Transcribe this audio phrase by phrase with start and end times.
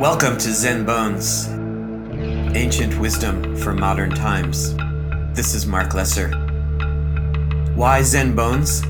[0.00, 1.48] Welcome to Zen Bones,
[2.54, 4.76] ancient wisdom for modern times.
[5.34, 6.32] This is Marc Lesser.
[7.74, 8.82] Why Zen Bones?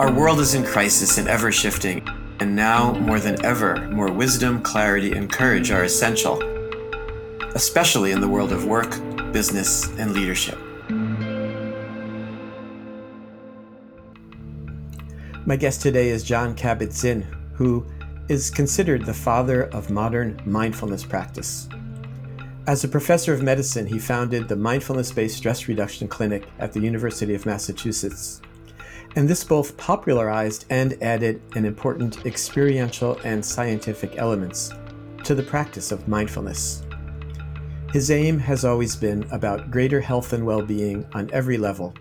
[0.00, 2.04] Our world is in crisis and ever shifting,
[2.40, 6.42] and now more than ever, more wisdom, clarity, and courage are essential,
[7.54, 8.90] especially in the world of work,
[9.32, 10.58] business, and leadership.
[15.46, 17.22] My guest today is Jon Kabat-Zinn,
[17.52, 17.86] who
[18.28, 21.68] is considered the father of modern mindfulness practice.
[22.66, 26.80] As a professor of medicine, he founded the Mindfulness Based Stress Reduction Clinic at the
[26.80, 28.40] University of Massachusetts.
[29.14, 34.72] And this both popularized and added an important experiential and scientific elements
[35.22, 36.82] to the practice of mindfulness.
[37.92, 41.94] His aim has always been about greater health and well being on every level,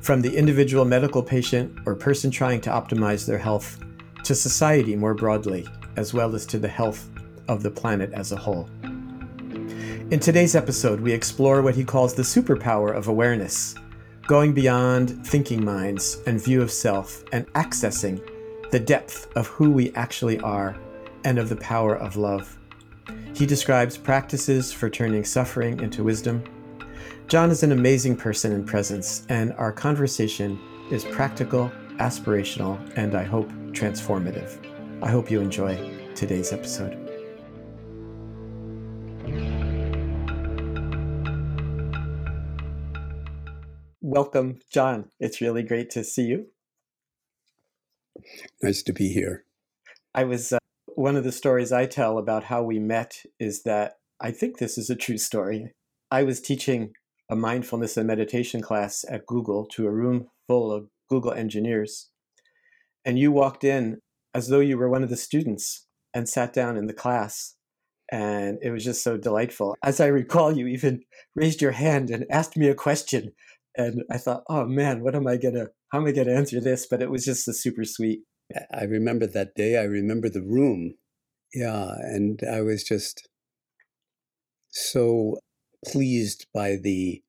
[0.00, 3.78] from the individual medical patient or person trying to optimize their health
[4.24, 7.08] to society more broadly, as well as to the health
[7.48, 8.68] of the planet as a whole.
[10.10, 13.74] In today's episode, we explore what he calls the superpower of awareness,
[14.26, 18.20] going beyond thinking minds and view of self and accessing
[18.70, 20.76] the depth of who we actually are
[21.24, 22.58] and of the power of love.
[23.34, 26.44] He describes practices for turning suffering into wisdom.
[27.26, 30.58] Jon is an amazing person and presence, and our conversation
[30.90, 34.58] is practical, aspirational, and I hope transformative.
[35.02, 35.76] I hope you enjoy
[36.14, 37.00] today's episode.
[44.00, 45.10] Welcome, Jon.
[45.18, 46.46] It's really great to see you.
[48.62, 49.44] Nice to be here.
[50.14, 53.94] I was uh, one of the stories I tell about how we met is that
[54.20, 55.72] I think this is a true story.
[56.10, 56.92] I was teaching
[57.28, 62.10] a mindfulness and meditation class at Google to a room full of Google engineers
[63.04, 63.98] and you walked in
[64.34, 67.54] as though you were one of the students and sat down in the class
[68.10, 69.76] and it was just so delightful.
[69.82, 71.00] As i recall you even
[71.34, 73.32] raised your hand and asked me a question
[73.76, 76.86] and i thought oh man what am i gonna how am i gonna answer this?
[76.90, 78.20] But it was just a super sweet
[78.72, 79.78] i remember that day.
[79.78, 80.94] I remember the room.
[81.52, 83.28] Yeah and i was just
[84.70, 85.36] so
[85.86, 87.22] pleased by the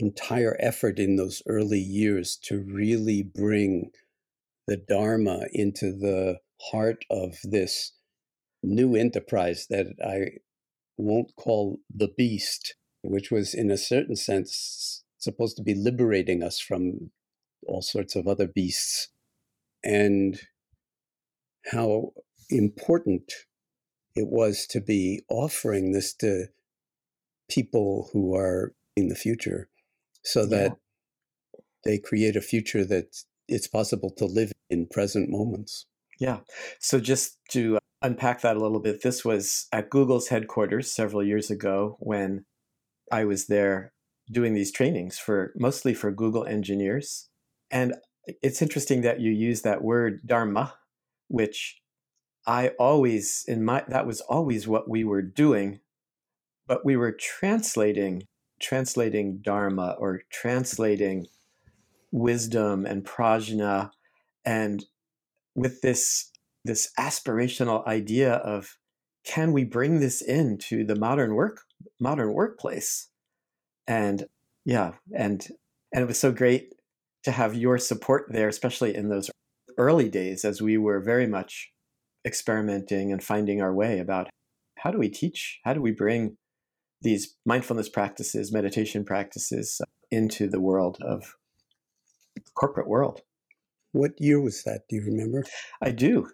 [0.00, 3.90] entire effort in those early years to really bring
[4.66, 6.38] the Dharma into the
[6.70, 7.92] heart of this
[8.62, 10.38] new enterprise that I
[10.96, 16.58] won't call the beast, which was in a certain sense supposed to be liberating us
[16.58, 17.10] from
[17.66, 19.08] all sorts of other beasts,
[19.84, 20.40] and
[21.72, 22.12] how
[22.48, 23.32] important
[24.16, 26.46] it was to be offering this to
[27.50, 29.68] people who are in the future
[30.24, 31.60] so that yeah.
[31.84, 33.16] they create a future that
[33.48, 35.86] it's possible to live in present moments.
[36.18, 36.40] Yeah.
[36.78, 41.50] So just to unpack that a little bit, this was at Google's headquarters several years
[41.50, 42.44] ago when
[43.10, 43.92] I was there
[44.30, 47.28] doing these trainings for mostly for Google engineers.
[47.70, 47.94] And
[48.42, 50.74] it's interesting that you use that word dharma,
[51.28, 51.80] which
[52.46, 55.80] I always in my that was always what we were doing,
[56.66, 58.22] but we were translating
[58.60, 61.26] translating dharma or translating
[62.12, 63.90] wisdom and prajna
[64.44, 64.84] and
[65.54, 66.30] with this
[66.64, 68.76] this aspirational idea of
[69.24, 71.62] can we bring this into the modern work
[71.98, 73.08] modern workplace?
[73.86, 74.26] And
[74.64, 75.46] yeah and
[75.92, 76.74] and it was so great
[77.24, 79.30] to have your support there especially in those
[79.78, 81.72] early days as we were very much
[82.26, 84.28] experimenting and finding our way about
[84.78, 86.36] how do we teach how do we bring
[87.02, 91.36] these mindfulness practices meditation practices uh, into the world of
[92.54, 93.22] corporate world.
[93.92, 94.82] What year was that?
[94.88, 95.44] Do you remember?
[95.82, 96.28] I do.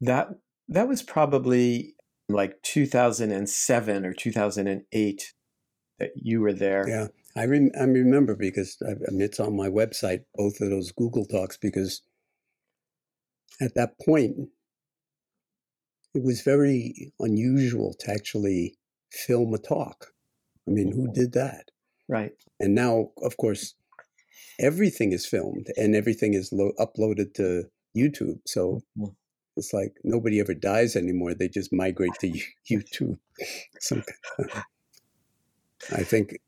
[0.00, 0.28] That
[0.68, 1.94] that was probably
[2.28, 5.34] like 2007 or 2008
[5.98, 6.88] that you were there.
[6.88, 10.70] Yeah, I, rem- I remember because I, I mean, it's on my website, both of
[10.70, 12.02] those Google Talks, because
[13.60, 14.36] at that point,
[16.14, 18.76] it was very unusual to actually
[19.16, 20.12] film a talk.
[20.68, 21.70] I mean, who did that?
[22.08, 22.32] Right.
[22.60, 23.74] And now, of course,
[24.58, 27.64] everything is filmed and everything is lo- uploaded to
[27.96, 28.40] YouTube.
[28.46, 29.12] So mm-hmm.
[29.56, 31.34] it's like nobody ever dies anymore.
[31.34, 32.32] They just migrate to
[32.70, 33.18] YouTube.
[33.80, 34.02] Some,
[35.92, 36.38] I think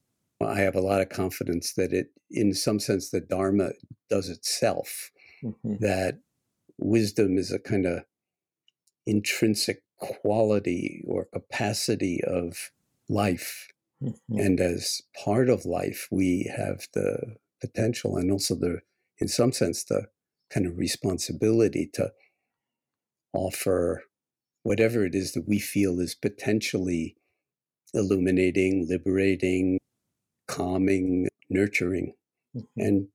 [0.40, 3.70] I have a lot of confidence that it, in some sense, the Dharma
[4.08, 5.10] does itself.
[5.42, 5.76] Mm-hmm.
[5.80, 6.18] That
[6.78, 8.04] wisdom is a kind of
[9.06, 12.70] intrinsic quality or capacity of
[13.08, 13.68] life.
[14.02, 14.38] Mm-hmm.
[14.38, 18.80] And as part of life, we have the potential and also the,
[19.18, 20.06] in some sense, the
[20.50, 22.12] kind of responsibility to
[23.32, 24.04] offer
[24.62, 27.16] whatever it is that we feel is potentially
[27.94, 29.78] illuminating, liberating,
[30.46, 32.14] calming, nurturing,
[32.56, 32.80] mm-hmm.
[32.80, 33.08] and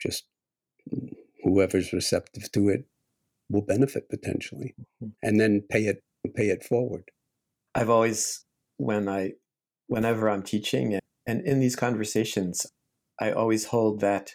[0.00, 0.24] just
[1.42, 2.86] whoever's receptive to it
[3.50, 5.10] will benefit potentially, mm-hmm.
[5.22, 6.02] and then pay it
[6.34, 7.04] pay it forward.
[7.74, 8.44] I've always,
[8.76, 9.32] when I,
[9.88, 12.66] whenever I'm teaching and in these conversations,
[13.20, 14.32] I always hold that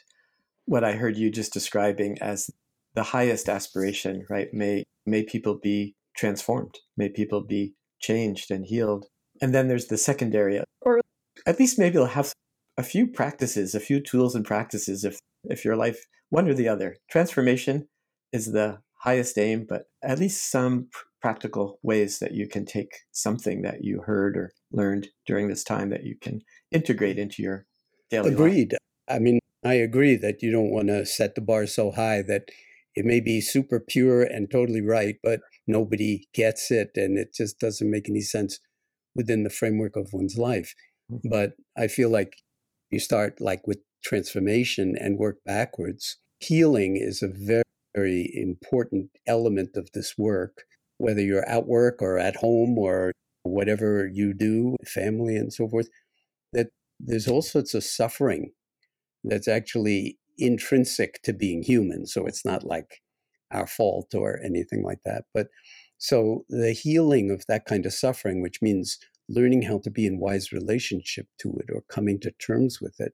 [0.66, 2.50] what I heard you just describing as
[2.96, 4.48] the highest aspiration, right?
[4.54, 9.06] May may people be transformed, may people be changed and healed.
[9.42, 11.02] And then there's the secondary, or
[11.46, 12.34] at least maybe they'll have
[12.78, 16.68] a few practices, a few tools and practices if if your life one or the
[16.68, 16.98] other.
[17.10, 17.88] Transformation
[18.32, 20.88] is the highest aim, but at least some
[21.22, 25.90] practical ways that you can take something that you heard or learned during this time
[25.90, 26.42] that you can
[26.72, 27.66] integrate into your
[28.10, 28.40] daily life.
[28.40, 28.72] Agreed.
[28.74, 28.80] life.
[29.10, 32.50] I mean, I agree that you don't want to set the bar so high that
[32.96, 37.60] it may be super pure and totally right, but nobody gets it and it just
[37.60, 38.60] doesn't make any sense
[39.16, 40.74] within the framework of one's life.
[41.12, 41.30] Mm-hmm.
[41.30, 42.38] But I feel like
[42.90, 46.18] you start like with transformation and work backwards.
[46.40, 47.64] Healing is a very,
[47.96, 50.64] very important element of this work,
[50.98, 53.12] whether you're at work or at home or
[53.44, 55.90] whatever you do, family and so forth,
[56.54, 56.68] that
[57.00, 58.52] there's all sorts of suffering
[59.24, 62.06] that's actually intrinsic to being human.
[62.06, 63.02] So it's not like
[63.52, 65.24] our fault or anything like that.
[65.34, 65.48] But
[65.98, 68.98] so the healing of that kind of suffering, which means
[69.28, 73.14] learning how to be in wise relationship to it or coming to terms with it,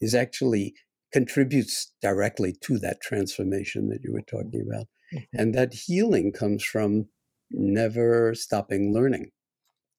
[0.00, 0.74] is actually
[1.12, 4.86] contributes directly to that transformation that you were talking about.
[5.14, 5.40] Mm-hmm.
[5.40, 7.06] And that healing comes from
[7.50, 9.30] never stopping learning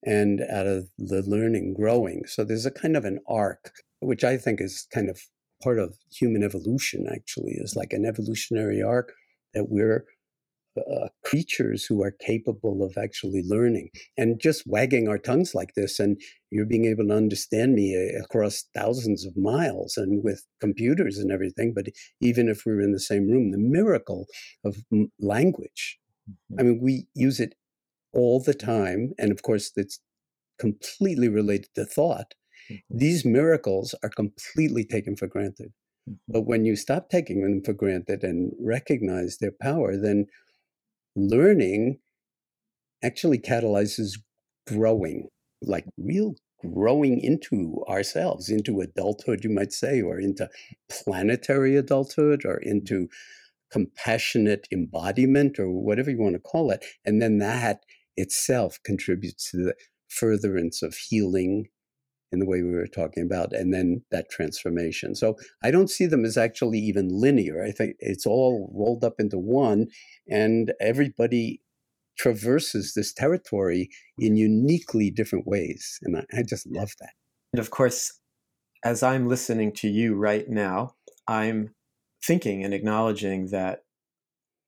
[0.06, 2.24] and out of the learning growing.
[2.26, 5.20] So there's a kind of an arc, which I think is kind of
[5.62, 9.14] part of human evolution, actually, is like an evolutionary arc
[9.54, 10.06] that we're
[10.80, 16.00] uh, creatures who are capable of actually learning and just wagging our tongues like this
[16.00, 16.20] and
[16.52, 21.32] you're being able to understand me uh, across thousands of miles and with computers and
[21.32, 21.88] everything but
[22.22, 24.26] even if we are in the same room the miracle
[24.66, 24.78] of
[25.20, 26.00] language
[26.30, 26.60] mm-hmm.
[26.60, 27.56] i mean we use it
[28.14, 30.00] all the time and of course it's
[30.58, 32.34] completely related to thought
[32.72, 32.98] mm-hmm.
[32.98, 35.72] these miracles are completely taken for granted
[36.10, 36.16] mm-hmm.
[36.28, 40.26] but when you stop taking them for granted and recognize their power then
[41.20, 42.00] learning
[43.04, 44.20] actually catalyzes
[44.68, 45.28] growing,
[45.62, 50.50] like real growing into ourselves, into adulthood, you might say, or into
[50.90, 53.08] planetary adulthood, or into
[53.72, 56.84] compassionate embodiment, or whatever you want to call it.
[57.06, 57.84] And then that
[58.18, 59.76] itself contributes to the
[60.10, 61.68] furtherance of healing
[62.32, 65.16] in the way we were talking about, and then that transformation.
[65.16, 67.64] So I don't see them as actually even linear.
[67.64, 69.88] I think it's all rolled up into one,
[70.30, 71.62] and everybody
[72.18, 76.00] traverses this territory in uniquely different ways.
[76.04, 77.14] And I, I just love that.
[77.54, 78.20] And of course,
[78.84, 80.96] as I'm listening to you right now,
[81.28, 81.74] I'm
[82.24, 83.84] thinking and acknowledging that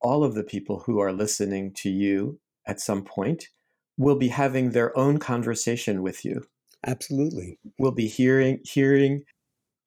[0.01, 3.49] all of the people who are listening to you at some point
[3.97, 6.45] will be having their own conversation with you
[6.85, 7.59] Absolutely.
[7.77, 9.23] We'll be hearing hearing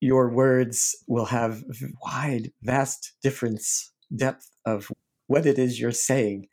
[0.00, 1.64] your words will have
[2.02, 4.90] wide, vast difference, depth of
[5.28, 6.46] what it is you're saying.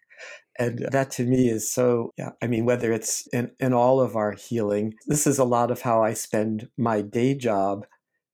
[0.58, 4.16] And that to me is so, yeah, I mean, whether it's in, in all of
[4.16, 7.86] our healing, this is a lot of how I spend my day job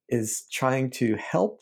[0.10, 1.62] is trying to help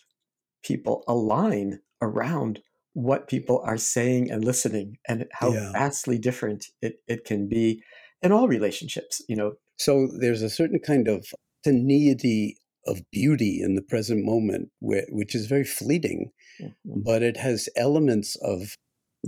[0.64, 2.60] people align around
[2.94, 5.72] what people are saying and listening and how yeah.
[5.72, 7.84] vastly different it, it can be
[8.22, 11.28] in all relationships, you know, so there's a certain kind of
[11.64, 12.58] tenuity
[12.88, 16.32] of beauty in the present moment, which is very fleeting,
[16.62, 17.02] mm-hmm.
[17.04, 18.78] but it has elements of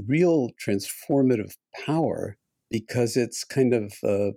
[0.08, 2.38] real transformative power
[2.70, 4.32] because it's kind of uh,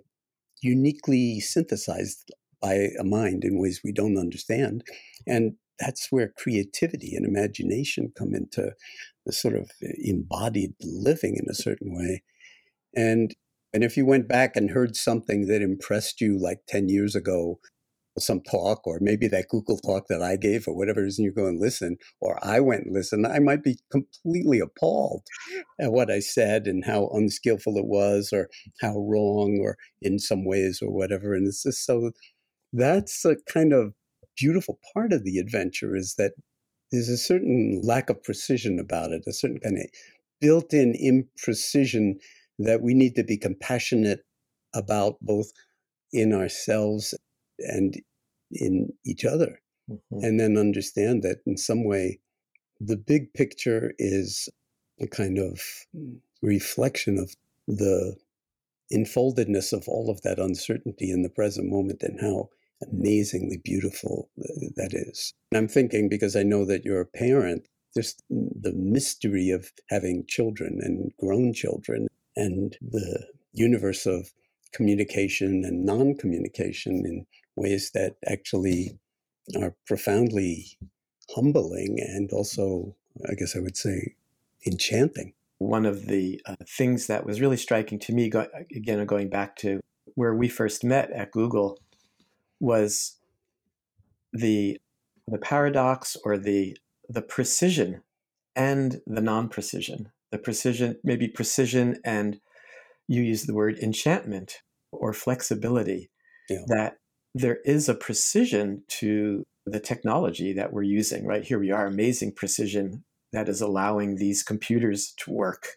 [0.61, 2.31] uniquely synthesized
[2.61, 4.83] by a mind in ways we don't understand.
[5.27, 8.73] And that's where creativity and imagination come into
[9.25, 9.71] the sort of
[10.03, 12.23] embodied living in a certain way.
[12.95, 13.35] And
[13.73, 17.59] and if you went back and heard something that impressed you like 10 years ago,
[18.19, 21.47] some talk, or maybe that Google talk that I gave, or whatever reason you go
[21.47, 25.23] and listen, or I went and listened, I might be completely appalled
[25.79, 28.49] at what I said and how unskillful it was, or
[28.81, 31.33] how wrong, or in some ways, or whatever.
[31.33, 32.11] And it's just so
[32.73, 33.93] that's a kind of
[34.37, 36.33] beautiful part of the adventure is that
[36.91, 39.85] there's a certain lack of precision about it, a certain kind of
[40.41, 42.15] built in imprecision
[42.65, 44.21] that we need to be compassionate
[44.73, 45.51] about both
[46.13, 47.13] in ourselves
[47.59, 47.95] and
[48.51, 49.61] in each other.
[49.89, 50.23] Mm-hmm.
[50.23, 52.19] And then understand that in some way,
[52.79, 54.49] the big picture is
[54.99, 55.61] a kind of
[56.41, 57.35] reflection of
[57.67, 58.15] the
[58.93, 62.49] enfoldedness of all of that uncertainty in the present moment and how
[62.91, 64.29] amazingly beautiful
[64.75, 65.33] that is.
[65.51, 70.25] And I'm thinking because I know that you're a parent, just the mystery of having
[70.27, 74.31] children and grown children and the universe of
[74.71, 78.97] communication and non communication in ways that actually
[79.59, 80.77] are profoundly
[81.35, 82.95] humbling and also,
[83.29, 84.15] I guess I would say,
[84.65, 85.33] enchanting.
[85.57, 89.55] One of the uh, things that was really striking to me, go, again, going back
[89.57, 89.79] to
[90.15, 91.79] where we first met at Google,
[92.59, 93.17] was
[94.33, 94.79] the
[95.27, 98.01] the paradox or the the precision
[98.55, 100.11] and the non-precision.
[100.31, 102.39] The precision, maybe precision, and
[103.07, 104.59] you use the word enchantment
[104.91, 106.09] or flexibility.
[106.49, 106.63] Yeah.
[106.67, 106.93] That
[107.33, 111.25] there is a precision to the technology that we're using.
[111.25, 115.67] Right here, we are amazing precision that is allowing these computers to work,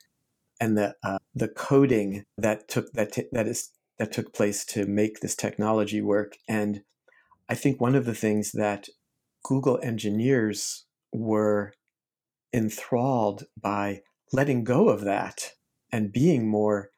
[0.61, 4.87] and the uh, the coding that took that t- that is that took place to
[4.87, 6.37] make this technology work.
[6.49, 6.83] And
[7.49, 8.89] I think one of the things that
[9.45, 11.73] Google engineers were
[12.53, 14.01] enthralled by
[14.35, 15.53] letting go of that
[15.93, 16.91] and being more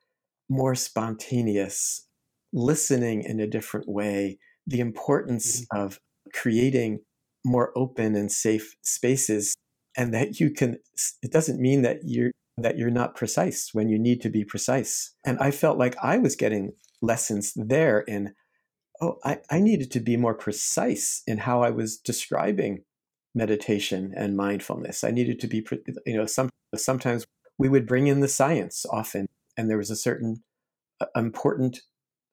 [0.48, 2.06] more spontaneous
[2.52, 5.84] listening in a different way the importance mm-hmm.
[5.84, 6.00] of
[6.32, 7.00] creating
[7.44, 9.54] more open and safe spaces
[9.96, 10.78] and that you can
[11.22, 15.14] it doesn't mean that you're that you're not precise when you need to be precise
[15.24, 18.34] and i felt like i was getting lessons there in
[19.02, 22.84] oh i, I needed to be more precise in how i was describing
[23.36, 25.04] meditation and mindfulness.
[25.04, 25.64] I needed to be
[26.06, 27.24] you know some sometimes
[27.58, 29.26] we would bring in the science often
[29.56, 30.42] and there was a certain
[31.00, 31.82] uh, important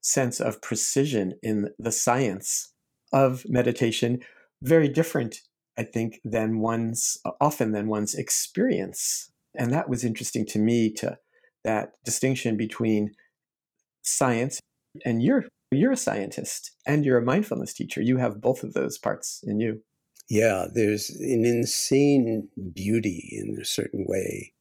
[0.01, 2.73] sense of precision in the science
[3.13, 4.19] of meditation
[4.61, 5.41] very different
[5.77, 9.31] i think than one's often than one's experience.
[9.55, 11.17] And that was interesting to me to
[11.63, 13.11] that distinction between
[14.01, 14.59] science
[15.05, 18.01] and you're you're a scientist and you're a mindfulness teacher.
[18.01, 19.81] You have both of those parts in you
[20.29, 24.53] yeah there's an insane beauty in a certain way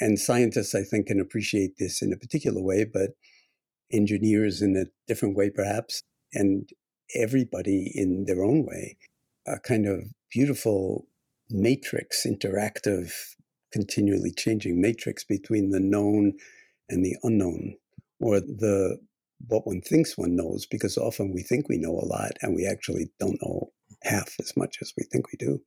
[0.00, 3.10] and scientists i think can appreciate this in a particular way but
[3.92, 6.68] engineers in a different way, perhaps, and
[7.14, 8.96] everybody in their own way.
[9.46, 11.06] A kind of beautiful
[11.50, 13.12] matrix, interactive,
[13.72, 16.34] continually changing matrix between the known
[16.88, 17.76] and the unknown,
[18.20, 18.98] or the
[19.46, 22.66] what one thinks one knows, because often we think we know a lot and we
[22.66, 23.70] actually don't know
[24.02, 25.60] half as much as we think we do.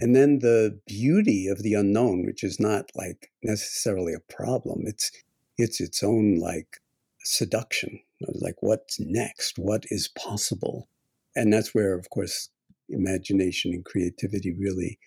[0.00, 4.82] And then the beauty of the unknown, which is not like necessarily a problem.
[4.86, 5.10] It's
[5.56, 6.80] it's its own like
[7.22, 8.00] seduction,
[8.40, 10.88] like what's next, what is possible.
[11.36, 12.48] And that's where, of course,
[12.88, 14.98] imagination and creativity really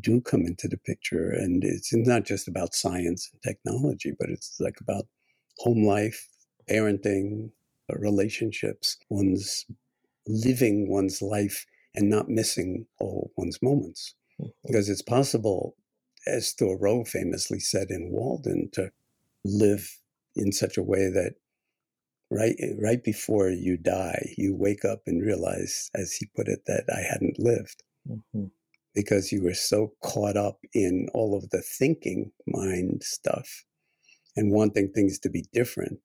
[0.00, 1.30] do come into the picture.
[1.30, 5.06] And it's not just about science and technology, but it's like about
[5.58, 6.28] home life,
[6.68, 7.50] parenting,
[7.90, 9.66] uh, relationships, one's
[10.26, 14.14] living one's life and not missing all one's moments.
[14.40, 14.50] Mm-hmm.
[14.66, 15.76] Because it's possible,
[16.26, 18.90] as Thoreau famously said in Walden, to
[19.44, 19.98] live
[20.34, 21.34] in such a way that
[22.30, 26.84] right right before you die, you wake up and realize, as he put it, that
[26.92, 27.82] I hadn't lived.
[28.08, 28.46] Mm-hmm.
[28.94, 33.64] Because you were so caught up in all of the thinking mind stuff
[34.36, 36.00] and wanting things to be different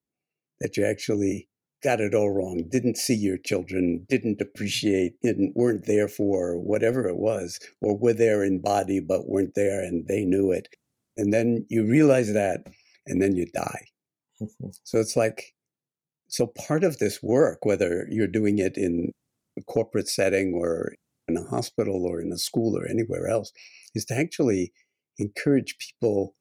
[0.62, 1.50] that you actually
[1.84, 7.08] got it all wrong, didn't see your children, didn't appreciate, didn't weren't there for whatever
[7.08, 10.68] it was, or were there in body but weren't there and they knew it.
[11.18, 12.68] And then you realize that
[13.06, 13.86] and then you die.
[14.42, 14.70] Mm-hmm.
[14.84, 15.54] So it's like
[16.28, 19.12] so part of this work, whether you're doing it in
[19.58, 20.96] a corporate setting or
[21.28, 23.52] in a hospital or in a school or anywhere else,
[23.96, 24.72] is to actually
[25.18, 26.36] encourage people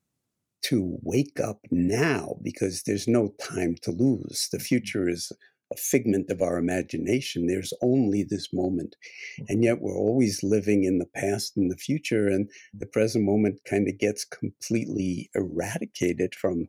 [0.62, 4.48] to wake up now because there's no time to lose.
[4.50, 4.64] The mm-hmm.
[4.64, 5.32] future is
[5.72, 7.46] a figment of our imagination.
[7.46, 8.96] There's only this moment.
[9.40, 9.44] Mm-hmm.
[9.48, 13.60] And yet we're always living in the past and the future, and the present moment
[13.68, 16.68] kind of gets completely eradicated from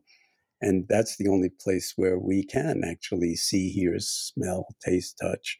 [0.60, 5.58] and that's the only place where we can actually see, hear, smell, taste, touch,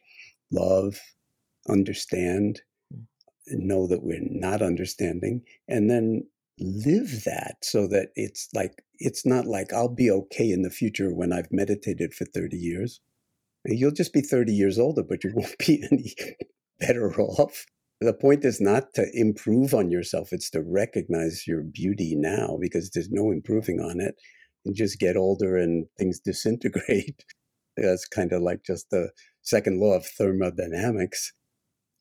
[0.51, 0.99] love,
[1.69, 2.61] understand,
[3.47, 6.27] know that we're not understanding, and then
[6.59, 11.13] live that so that it's like, it's not like I'll be okay in the future
[11.13, 13.01] when I've meditated for 30 years.
[13.65, 16.15] You'll just be 30 years older, but you won't be any
[16.79, 17.65] better off.
[18.01, 22.89] The point is not to improve on yourself, it's to recognize your beauty now because
[22.91, 24.15] there's no improving on it
[24.65, 27.25] and just get older and things disintegrate.
[27.75, 29.11] That's kind of like just the
[29.41, 31.33] second law of thermodynamics.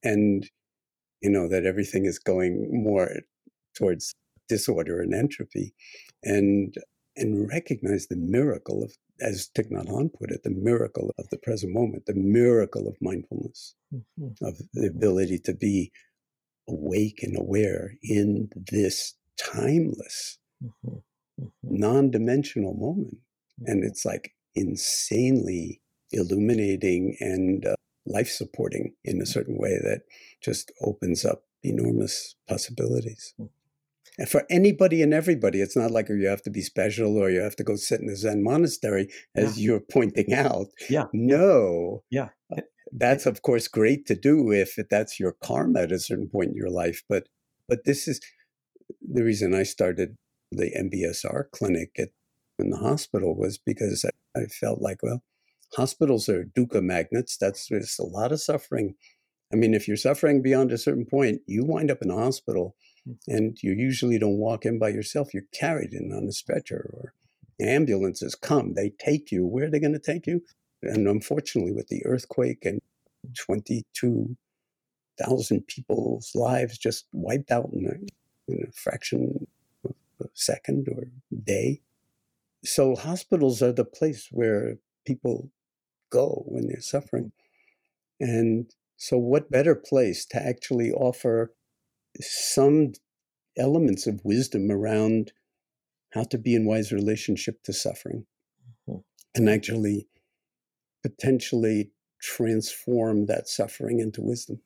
[0.05, 0.49] And,
[1.21, 3.11] you know, that everything is going more
[3.77, 4.15] towards
[4.49, 5.75] disorder and entropy.
[6.23, 6.75] And
[7.19, 11.37] and recognize the miracle of, as Thich Nhat Hanh put it, the miracle of the
[11.37, 14.45] present moment, the miracle of mindfulness, mm-hmm.
[14.45, 15.91] of the ability to be
[16.69, 20.97] awake and aware in this timeless, mm-hmm.
[20.97, 21.49] mm-hmm.
[21.63, 23.19] non dimensional moment.
[23.67, 23.89] And mm-hmm.
[23.89, 25.81] it's like insanely
[26.13, 27.75] illuminating and uh,
[28.07, 30.03] life supporting in a certain way that
[30.41, 33.35] just opens up enormous possibilities.
[34.19, 37.41] And for anybody and everybody, it's not like you have to be special or you
[37.41, 39.65] have to go sit in a Zen monastery, as yeah.
[39.65, 40.67] you're pointing out.
[40.91, 41.05] Yeah.
[41.13, 42.03] No.
[42.11, 42.31] Yeah.
[42.55, 46.51] Uh, that's of course great to do if that's your karma at a certain point
[46.51, 47.03] in your life.
[47.09, 47.29] But
[47.69, 48.21] but this is
[49.01, 50.17] the reason I started
[50.51, 52.09] the MBSR clinic at
[52.59, 55.23] in the hospital was because I, I felt like, well,
[55.77, 57.37] hospitals are dukkha magnets.
[57.37, 58.95] That's there's a lot of suffering.
[59.53, 62.75] I mean, if you're suffering beyond a certain point, you wind up in a hospital.
[63.27, 65.35] And you usually don't walk in by yourself.
[65.35, 67.13] You're carried in on a stretcher or
[67.61, 69.47] ambulances come, they take you.
[69.47, 70.43] Where are they going to take you?
[70.83, 72.81] And unfortunately, with the earthquake and
[73.37, 77.95] 22,000 people's lives just wiped out in a,
[78.53, 79.47] in a fraction
[79.85, 81.09] of a second or
[81.45, 81.81] day.
[82.65, 85.51] So, hospitals are the place where people
[86.11, 87.33] go when they're suffering.
[88.21, 91.53] And so, what better place to actually offer
[92.21, 92.93] some
[93.57, 95.33] elements of wisdom around
[96.15, 98.25] how to be in wise relationship to suffering
[98.89, 99.01] mm-hmm.
[99.35, 100.09] and actually
[101.03, 104.61] potentially transform that suffering into wisdom?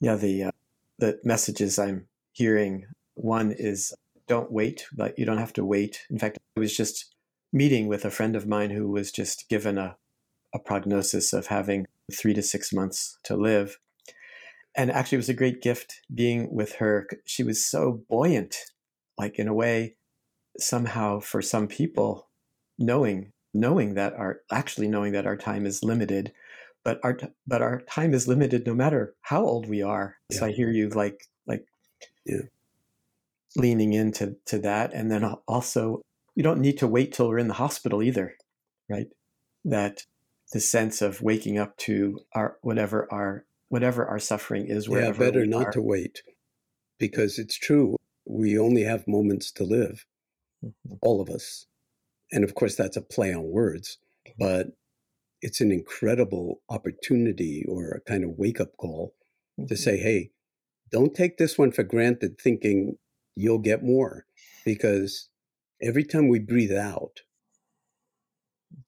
[0.00, 0.50] Yeah, the uh,
[0.98, 3.92] the messages I'm hearing one is
[4.26, 6.06] don't wait, but you don't have to wait.
[6.10, 7.14] In fact, I was just
[7.52, 9.96] meeting with a friend of mine who was just given a
[10.54, 13.78] a prognosis of having three to six months to live.
[14.78, 17.08] And actually, it was a great gift being with her.
[17.26, 18.56] She was so buoyant,
[19.18, 19.96] like in a way,
[20.56, 22.28] somehow for some people,
[22.78, 26.32] knowing knowing that our actually knowing that our time is limited,
[26.84, 30.16] but our but our time is limited no matter how old we are.
[30.30, 30.38] Yeah.
[30.38, 31.66] So I hear you like like
[32.24, 32.42] yeah.
[33.56, 36.02] leaning into to that, and then also
[36.36, 38.36] you don't need to wait till we're in the hospital either,
[38.88, 39.08] right?
[39.64, 40.04] That
[40.52, 45.46] the sense of waking up to our whatever our whatever our suffering is yeah better
[45.46, 45.72] not are.
[45.72, 46.22] to wait
[46.98, 50.04] because it's true we only have moments to live
[50.64, 50.94] mm-hmm.
[51.02, 51.66] all of us
[52.32, 53.98] and of course that's a play on words
[54.38, 54.68] but
[55.40, 59.14] it's an incredible opportunity or a kind of wake up call
[59.58, 59.66] mm-hmm.
[59.66, 60.30] to say hey
[60.90, 62.96] don't take this one for granted thinking
[63.36, 64.24] you'll get more
[64.64, 65.28] because
[65.80, 67.20] every time we breathe out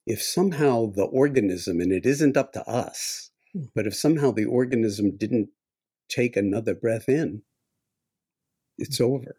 [0.07, 3.30] if somehow the organism, and it isn't up to us.
[3.75, 5.49] But if somehow the organism didn't
[6.09, 7.43] take another breath in,
[8.79, 9.05] it's hmm.
[9.05, 9.37] over.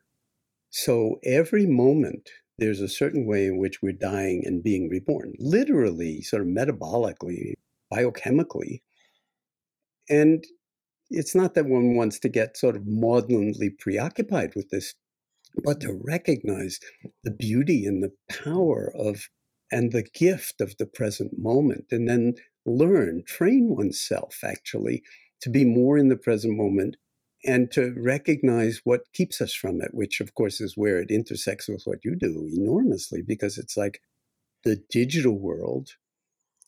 [0.70, 6.22] So every moment, there's a certain way in which we're dying and being reborn, literally,
[6.22, 7.54] sort of metabolically,
[7.92, 8.82] biochemically.
[10.10, 10.44] And
[11.10, 14.94] it's not that one wants to get sort of maudlinly preoccupied with this,
[15.64, 16.80] but to recognize
[17.24, 19.28] the beauty and the power of
[19.74, 22.34] and the gift of the present moment, and then
[22.66, 25.04] learn, train oneself actually
[25.42, 26.98] to be more in the present moment
[27.44, 31.68] and to recognize what keeps us from it, which of course is where it intersects
[31.68, 34.02] with what you do enormously, because it's like
[34.64, 35.90] the digital world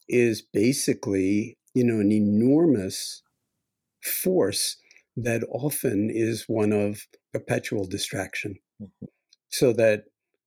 [0.10, 3.22] is basically, you know, an enormous
[4.04, 4.78] force
[5.16, 8.56] that often is one of perpetual distraction.
[8.82, 9.06] Mm-hmm.
[9.50, 10.06] So that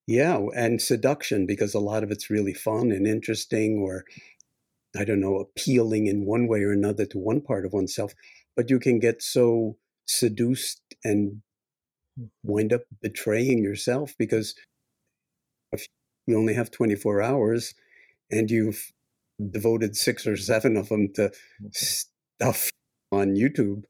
[0.09, 4.05] yeah, and seduction because a lot of it's really fun and interesting or
[4.99, 8.13] I don't know, appealing in one way or another to one part of oneself,
[8.57, 11.43] but you can get so seduced and
[12.43, 14.55] wind up betraying yourself because
[15.73, 15.87] if
[16.27, 17.75] you only have 24 hours
[18.31, 18.93] and you've
[19.51, 21.69] devoted six or seven of them to mm-hmm.
[21.71, 22.71] stuff
[23.13, 23.85] on YouTube,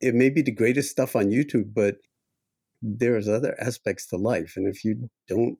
[0.00, 1.96] it may be the greatest stuff on YouTube, but
[2.82, 4.54] there's other aspects to life.
[4.56, 5.58] And if you don't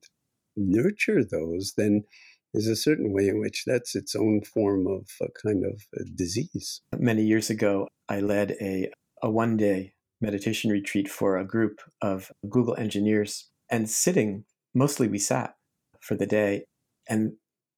[0.56, 2.04] nurture those, then
[2.52, 6.04] there's a certain way in which that's its own form of a kind of a
[6.14, 6.80] disease.
[6.96, 8.90] Many years ago, I led a,
[9.22, 13.48] a one day meditation retreat for a group of Google engineers.
[13.70, 15.54] And sitting, mostly we sat
[16.00, 16.64] for the day.
[17.08, 17.34] And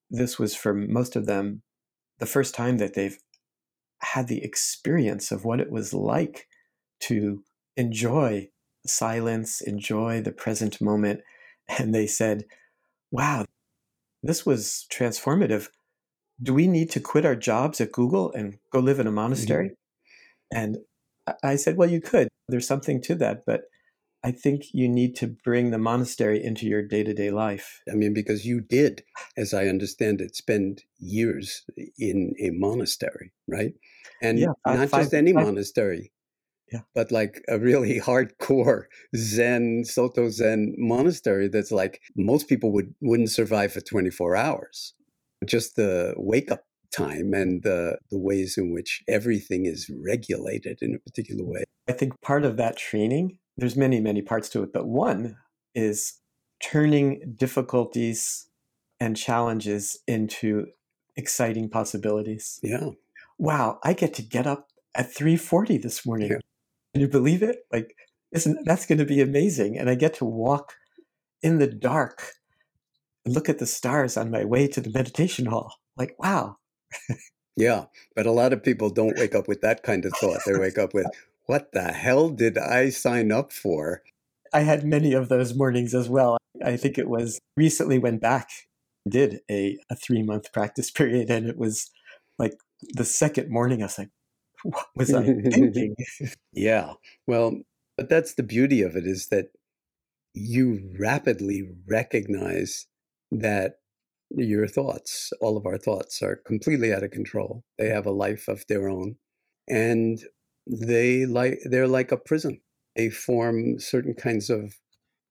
[0.09, 1.61] this was for most of them
[2.19, 3.17] the first time that they've
[4.01, 6.47] had the experience of what it was like
[7.01, 7.43] to
[7.77, 8.49] enjoy
[8.85, 11.21] silence, enjoy the present moment.
[11.79, 12.43] And they said,
[13.11, 13.45] wow,
[14.23, 15.67] this was transformative.
[16.41, 19.15] Do we need to quit our jobs at Google and go live in a mm-hmm.
[19.15, 19.67] monastery?
[19.67, 20.57] Mm-hmm.
[20.57, 20.77] And
[21.43, 22.29] I said, well, you could.
[22.47, 23.43] There's something to that.
[23.45, 23.61] But
[24.23, 27.81] I think you need to bring the monastery into your day to day life.
[27.91, 29.03] I mean, because you did,
[29.35, 31.63] as I understand it, spend years
[31.97, 33.73] in a monastery, right?
[34.21, 36.12] And yeah, not five, just any five, monastery,
[36.73, 36.81] yeah.
[36.95, 43.31] but like a really hardcore Zen, Soto Zen monastery that's like most people would, wouldn't
[43.31, 44.93] survive for 24 hours.
[45.45, 46.63] Just the wake up
[46.95, 51.63] time and the, the ways in which everything is regulated in a particular way.
[51.87, 55.37] I think part of that training, there's many, many parts to it, but one
[55.75, 56.19] is
[56.63, 58.47] turning difficulties
[58.99, 60.67] and challenges into
[61.15, 62.59] exciting possibilities.
[62.63, 62.91] Yeah.
[63.37, 66.31] Wow, I get to get up at 3:40 this morning.
[66.31, 66.37] Yeah.
[66.93, 67.65] Can you believe it?
[67.71, 67.95] Like
[68.31, 70.73] isn't that's going to be amazing and I get to walk
[71.41, 72.33] in the dark
[73.25, 75.75] and look at the stars on my way to the meditation hall.
[75.97, 76.57] Like, wow,
[77.55, 80.41] yeah, but a lot of people don't wake up with that kind of thought.
[80.45, 81.05] They wake up with,
[81.45, 84.01] what the hell did I sign up for?
[84.53, 86.37] I had many of those mornings as well.
[86.63, 88.49] I think it was recently went back,
[89.07, 91.91] did a, a three month practice period, and it was
[92.39, 92.53] like
[92.95, 94.09] the second morning, I was like,
[94.63, 95.95] what was I thinking?
[96.53, 96.93] yeah.
[97.27, 97.61] Well,
[97.97, 99.47] but that's the beauty of it is that
[100.33, 102.87] you rapidly recognize
[103.31, 103.75] that
[104.31, 107.63] your thoughts, all of our thoughts are completely out of control.
[107.77, 109.17] They have a life of their own.
[109.67, 110.19] And
[110.65, 112.61] they like they're like a prison.
[112.95, 114.75] They form certain kinds of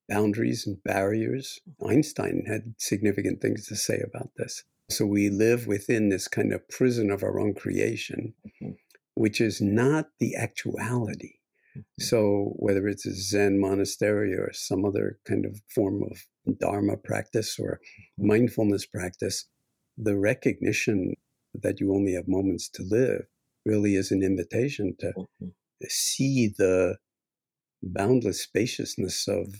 [0.09, 1.61] boundaries and barriers.
[1.87, 4.65] Einstein had significant things to say about this.
[4.91, 8.73] So we live within this kind of prison of our own creation, mm-hmm.
[9.15, 11.35] Which is not the actuality.
[11.77, 12.03] Mm-hmm.
[12.03, 17.59] So whether it's a Zen monastery or some other kind of form of Dharma practice
[17.59, 17.81] or
[18.19, 18.29] mm-hmm.
[18.29, 19.47] mindfulness practice,
[19.97, 21.15] the recognition
[21.55, 23.27] that you only have moments to live
[23.65, 25.49] really is an invitation to mm-hmm.
[25.89, 26.97] see the
[27.83, 29.55] boundless spaciousness of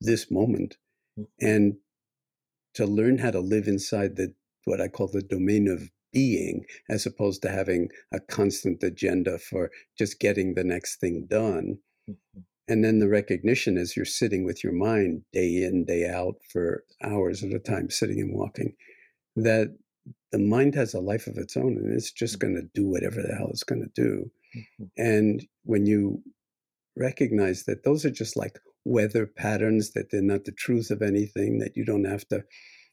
[0.00, 0.76] this moment
[1.18, 1.46] mm-hmm.
[1.46, 1.74] and
[2.74, 7.04] to learn how to live inside the what I call the domain of being as
[7.04, 11.78] opposed to having a constant agenda for just getting the next thing done.
[12.08, 12.40] Mm-hmm.
[12.66, 16.84] And then the recognition is you're sitting with your mind day in, day out for
[17.02, 18.72] hours at a time, sitting and walking,
[19.36, 19.76] that
[20.32, 22.54] the mind has a life of its own and it's just mm-hmm.
[22.54, 24.30] going to do whatever the hell it's going to do.
[24.56, 24.84] Mm-hmm.
[24.96, 26.22] And when you
[26.96, 31.58] recognize that those are just like weather patterns, that they're not the truth of anything,
[31.58, 32.44] that you don't have to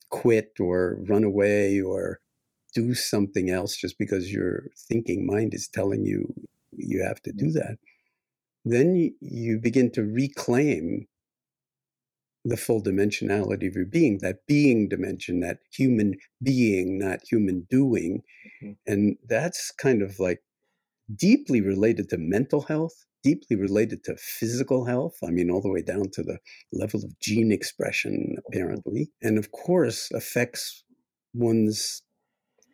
[0.10, 2.20] quit or run away or
[2.74, 6.34] do something else just because your thinking mind is telling you
[6.72, 7.60] you have to do mm-hmm.
[7.60, 7.78] that,
[8.66, 11.08] then you, you begin to reclaim
[12.44, 18.24] the full dimensionality of your being, that being dimension, that human being, not human doing.
[18.64, 18.72] Mm-hmm.
[18.88, 20.42] And that's kind of like
[21.16, 25.18] deeply related to mental health, deeply related to physical health.
[25.24, 26.40] I mean, all the way down to the
[26.72, 29.12] level of gene expression, apparently.
[29.22, 30.84] And of course, affects
[31.34, 32.02] one's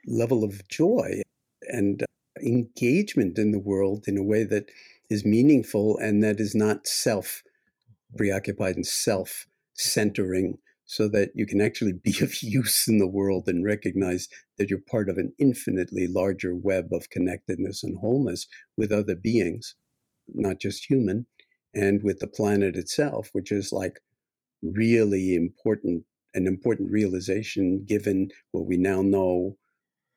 [0.07, 1.21] level of joy
[1.67, 2.05] and uh,
[2.41, 4.69] engagement in the world in a way that
[5.09, 8.17] is meaningful and that is not self mm-hmm.
[8.17, 13.47] preoccupied and self centering, so that you can actually be of use in the world
[13.47, 18.91] and recognize that you're part of an infinitely larger web of connectedness and wholeness with
[18.91, 19.75] other beings,
[20.33, 21.27] not just human,
[21.73, 23.99] and with the planet itself, which is like
[24.63, 29.57] really important, an important realization given what we now know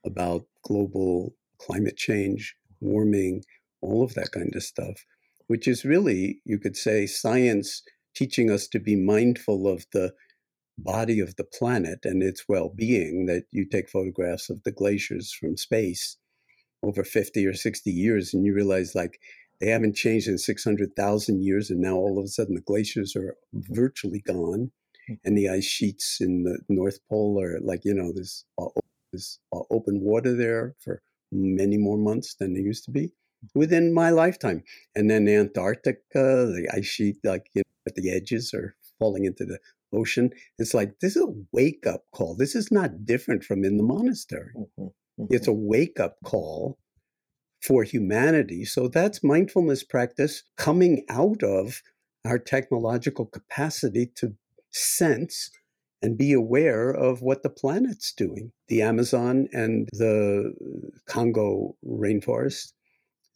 [0.04, 3.42] about global climate change, warming,
[3.82, 5.04] all of that kind of stuff,
[5.46, 7.82] which is really, you could say, science
[8.14, 10.12] teaching us to be mindful of the
[10.78, 13.26] body of the planet and its well being.
[13.26, 16.16] That you take photographs of the glaciers from space
[16.82, 19.20] over 50 or 60 years, and you realize, like,
[19.60, 23.36] they haven't changed in 600,000 years, and now all of a sudden the glaciers are
[23.52, 24.70] virtually gone,
[25.06, 25.14] hmm.
[25.24, 28.44] and the ice sheets in the North Pole are like, you know, there's
[29.12, 33.12] there's uh, open water there for many more months than there used to be
[33.54, 34.62] within my lifetime.
[34.94, 39.44] And then Antarctica, the ice sheet, like you know, at the edges are falling into
[39.44, 39.58] the
[39.92, 40.30] ocean.
[40.58, 42.36] It's like this is a wake up call.
[42.36, 44.52] This is not different from in the monastery.
[44.56, 44.82] Mm-hmm.
[44.82, 45.34] Mm-hmm.
[45.34, 46.78] It's a wake up call
[47.62, 48.64] for humanity.
[48.64, 51.82] So that's mindfulness practice coming out of
[52.24, 54.34] our technological capacity to
[54.70, 55.50] sense
[56.02, 58.52] and be aware of what the planet's doing.
[58.68, 60.54] The Amazon and the
[61.06, 62.72] Congo rainforest,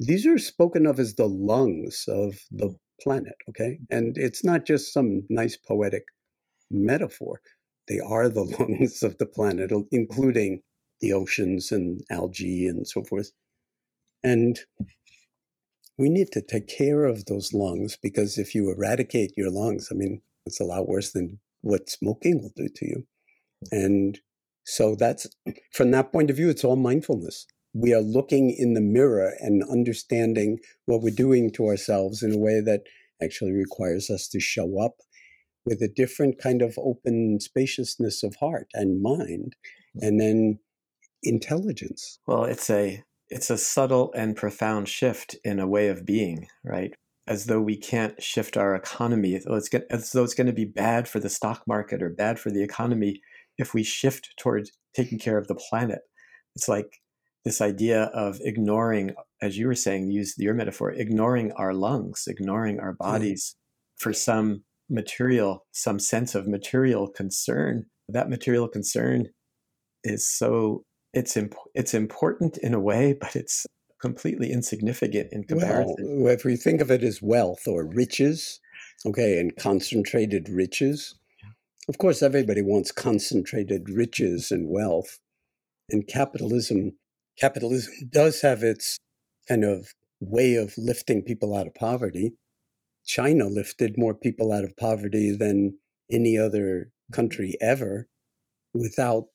[0.00, 3.78] these are spoken of as the lungs of the planet, okay?
[3.90, 6.04] And it's not just some nice poetic
[6.70, 7.40] metaphor.
[7.88, 10.62] They are the lungs of the planet, including
[11.00, 13.30] the oceans and algae and so forth.
[14.22, 14.58] And
[15.98, 19.94] we need to take care of those lungs because if you eradicate your lungs, I
[19.94, 23.04] mean, it's a lot worse than what smoking will do to you.
[23.70, 23.76] Hmm.
[23.76, 24.18] And
[24.64, 25.26] so that's
[25.72, 27.46] from that point of view, it's all mindfulness.
[27.74, 32.38] We are looking in the mirror and understanding what we're doing to ourselves in a
[32.38, 32.82] way that
[33.22, 34.94] actually requires us to show up
[35.66, 39.56] with a different kind of open spaciousness of heart and mind
[39.94, 40.06] hmm.
[40.06, 40.58] and then
[41.22, 42.18] intelligence.
[42.26, 46.94] Well, it's a it's a subtle and profound shift in a way of being, right?
[47.26, 49.44] As though we can't shift our economy, as
[50.12, 53.20] though it's going to be bad for the stock market or bad for the economy
[53.56, 56.00] if we shift towards taking care of the planet.
[56.54, 57.00] It's like
[57.44, 62.80] this idea of ignoring, as you were saying, use your metaphor, ignoring our lungs, ignoring
[62.80, 64.02] our bodies mm.
[64.02, 67.86] for some material, some sense of material concern.
[68.08, 69.28] That material concern
[70.02, 73.66] is so it's imp- it's important in a way, but it's
[74.04, 75.96] completely insignificant in comparison.
[76.22, 78.60] Well, if we think of it as wealth or riches,
[79.06, 81.14] okay, and concentrated riches,
[81.88, 85.20] of course, everybody wants concentrated riches and wealth,
[85.88, 86.92] and capitalism
[87.38, 88.98] capitalism does have its
[89.48, 92.34] kind of way of lifting people out of poverty.
[93.06, 95.78] China lifted more people out of poverty than
[96.10, 98.06] any other country ever
[98.74, 99.28] without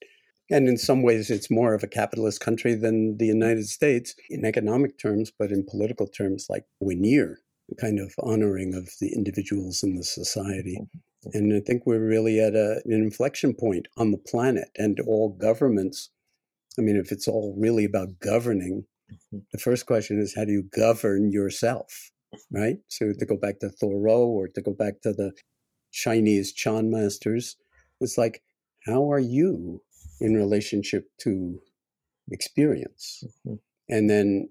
[0.49, 4.45] and in some ways, it's more of a capitalist country than the United States in
[4.45, 9.13] economic terms, but in political terms, like we're near the kind of honoring of the
[9.13, 10.79] individuals in the society.
[11.33, 15.29] And I think we're really at a, an inflection point on the planet and all
[15.29, 16.09] governments.
[16.77, 19.39] I mean, if it's all really about governing, mm-hmm.
[19.51, 22.12] the first question is how do you govern yourself,
[22.51, 22.77] right?
[22.88, 25.33] So to go back to Thoreau or to go back to the
[25.91, 27.55] Chinese Chan masters,
[28.01, 28.41] it's like,
[28.85, 29.81] how are you
[30.19, 31.60] in relationship to
[32.32, 33.23] experience.
[33.47, 33.55] Mm-hmm.
[33.89, 34.49] And then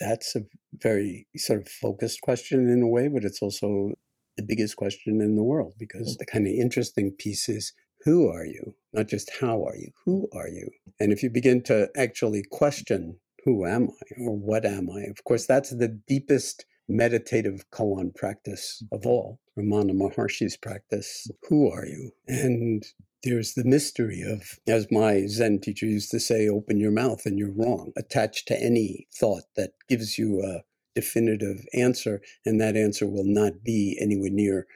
[0.00, 0.42] that's a
[0.82, 3.92] very sort of focused question in a way, but it's also
[4.36, 6.18] the biggest question in the world because mm-hmm.
[6.18, 7.72] the kind of interesting piece is
[8.04, 8.74] who are you?
[8.92, 10.70] Not just how are you, who are you?
[11.00, 15.24] And if you begin to actually question who am I or what am I, of
[15.24, 18.96] course, that's the deepest meditative koan practice mm.
[18.96, 21.26] of all, Ramana Maharshi's practice.
[21.30, 21.34] Mm.
[21.48, 22.10] Who are you?
[22.26, 22.84] And
[23.24, 27.38] there's the mystery of, as my Zen teacher used to say, open your mouth and
[27.38, 27.92] you're wrong.
[27.96, 30.62] Attached to any thought that gives you a
[30.94, 34.66] definitive answer, and that answer will not be anywhere near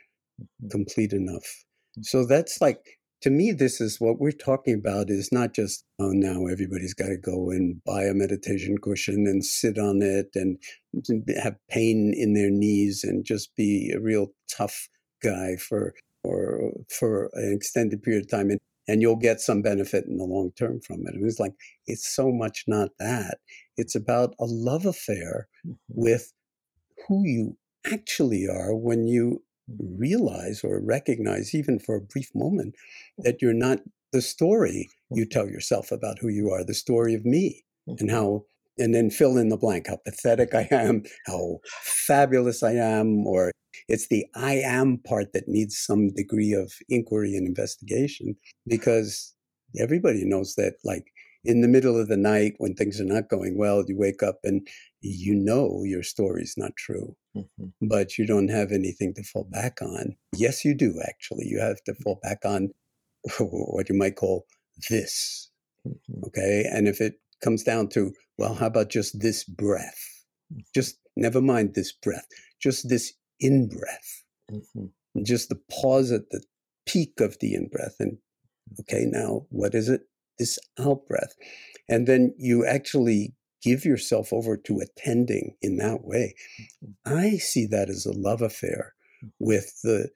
[0.40, 0.68] mm-hmm.
[0.68, 1.64] complete enough.
[1.98, 2.04] Mm.
[2.04, 6.10] So that's like, to me, this is what we're talking about is not just, oh,
[6.10, 10.58] now everybody's got to go and buy a meditation cushion and sit on it and
[11.42, 14.88] have pain in their knees and just be a real tough
[15.22, 20.04] guy for or for an extended period of time and, and you'll get some benefit
[20.06, 21.14] in the long term from it.
[21.14, 21.54] It was like,
[21.86, 23.38] it's so much not that.
[23.76, 25.74] It's about a love affair mm-hmm.
[25.88, 26.32] with
[27.06, 27.56] who you
[27.86, 29.42] actually are when you.
[29.96, 32.74] Realize or recognize, even for a brief moment,
[33.18, 33.78] that you're not
[34.12, 38.08] the story you tell yourself about who you are, the story of me and mm-hmm.
[38.08, 38.44] how
[38.78, 43.52] and then fill in the blank how pathetic I am, how fabulous I am, or
[43.88, 48.34] it's the I am part that needs some degree of inquiry and investigation
[48.66, 49.34] because
[49.78, 51.11] everybody knows that, like,
[51.44, 54.38] in the middle of the night when things are not going well, you wake up
[54.44, 54.66] and
[55.00, 57.66] you know your story's not true, mm-hmm.
[57.80, 60.16] but you don't have anything to fall back on.
[60.34, 61.46] Yes, you do, actually.
[61.46, 62.70] You have to fall back on
[63.38, 64.46] what you might call
[64.88, 65.50] this.
[65.86, 66.24] Mm-hmm.
[66.26, 66.64] Okay.
[66.70, 70.24] And if it comes down to, well, how about just this breath?
[70.52, 70.60] Mm-hmm.
[70.74, 72.26] Just never mind this breath,
[72.60, 75.22] just this in breath, mm-hmm.
[75.24, 76.42] just the pause at the
[76.86, 77.96] peak of the in breath.
[77.98, 78.18] And
[78.80, 80.02] okay, now what is it?
[80.42, 81.34] This out breath.
[81.88, 86.34] And then you actually give yourself over to attending in that way.
[86.84, 87.16] Mm-hmm.
[87.16, 89.28] I see that as a love affair mm-hmm.
[89.38, 90.10] with the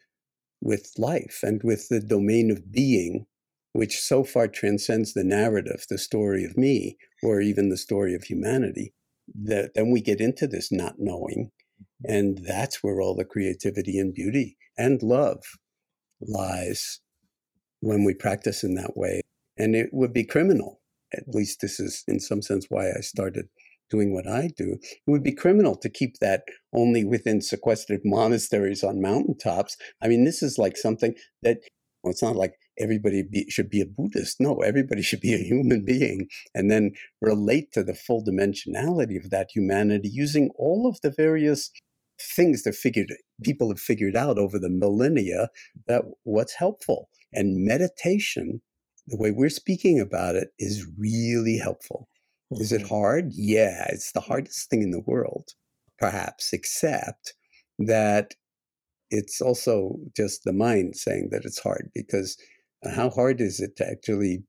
[0.61, 3.27] with life and with the domain of being
[3.73, 8.25] which so far transcends the narrative, the story of me, or even the story of
[8.25, 8.95] humanity,
[9.33, 11.53] that then we get into this not knowing.
[12.05, 15.45] And that's where all the creativity and beauty and love
[16.21, 17.01] lies
[17.81, 19.21] when we practice in that way.
[19.59, 20.81] And it would be criminal.
[21.13, 23.49] At least this is, in some sense, why I started
[23.89, 24.79] doing what I do.
[24.83, 26.43] It would be criminal to keep that
[26.75, 29.77] only within sequestered monasteries on mountaintops.
[30.03, 31.59] I mean, this is like something that
[32.03, 34.37] well, it's not like everybody be, should be a Buddhist.
[34.39, 39.31] No, everybody should be a human being and then relate to the full dimensionality of
[39.31, 41.73] that humanity using all of the various
[42.21, 45.49] things that figured people have figured out over the millennia
[45.89, 47.09] that what's helpful.
[47.33, 48.63] And meditation,
[49.07, 52.09] the way we're speaking about it, is really helpful.
[52.53, 52.95] Is it mm-hmm.
[52.95, 53.33] hard?
[53.33, 55.51] Yeah, it's the hardest thing in the world.
[55.99, 57.35] perhaps, except
[57.79, 58.35] that
[59.11, 62.37] it's also just the mind saying that it's hard because
[62.95, 64.43] how hard is it to actually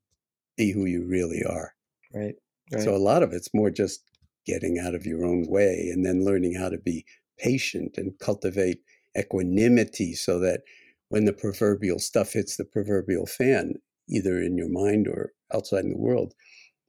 [0.57, 1.73] be who you really are?
[2.13, 2.35] Right.
[2.73, 2.83] right.
[2.83, 4.03] So a lot of it's more just
[4.45, 7.05] getting out of your own way and then learning how to be
[7.37, 8.79] patient and cultivate
[9.17, 10.61] equanimity so that
[11.09, 13.75] when the proverbial stuff hits the proverbial fan,
[14.09, 16.33] either in your mind or outside in the world,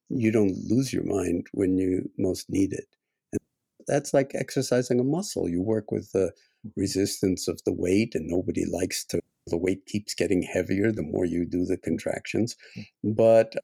[0.08, 2.86] you don't lose your mind when you most need it.
[3.32, 3.40] And
[3.86, 5.48] that's like exercising a muscle.
[5.48, 6.32] You work with the
[6.76, 11.24] resistance of the weight, and nobody likes to, the weight keeps getting heavier the more
[11.24, 12.56] you do the contractions.
[12.76, 13.16] Mm.
[13.16, 13.54] But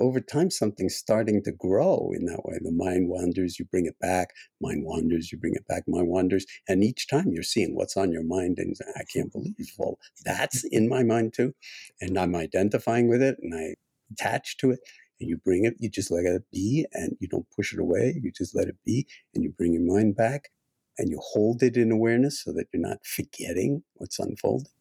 [0.00, 2.58] over time, something's starting to grow in that way.
[2.60, 4.30] The mind wanders, you bring it back.
[4.60, 5.84] Mind wanders, you bring it back.
[5.86, 6.46] Mind wanders.
[6.68, 10.64] And each time you're seeing what's on your mind, and I can't believe, well, that's
[10.64, 11.54] in my mind too.
[12.00, 13.74] And I'm identifying with it and I
[14.12, 14.80] attach to it.
[15.20, 18.18] And you bring it, you just let it be and you don't push it away.
[18.22, 20.50] You just let it be and you bring your mind back
[20.96, 24.72] and you hold it in awareness so that you're not forgetting what's unfolding.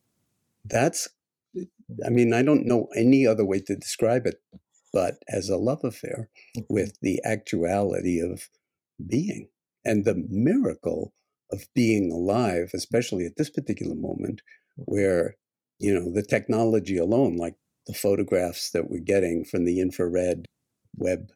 [0.63, 1.09] That's,
[2.05, 4.41] I mean, I don't know any other way to describe it
[4.91, 6.73] but as a love affair mm-hmm.
[6.73, 8.49] with the actuality of
[9.05, 9.49] being
[9.85, 11.13] and the miracle
[11.51, 14.41] of being alive, especially at this particular moment
[14.75, 15.35] where,
[15.79, 17.55] you know, the technology alone, like
[17.87, 20.45] the photographs that we're getting from the infrared
[20.95, 21.31] Webb,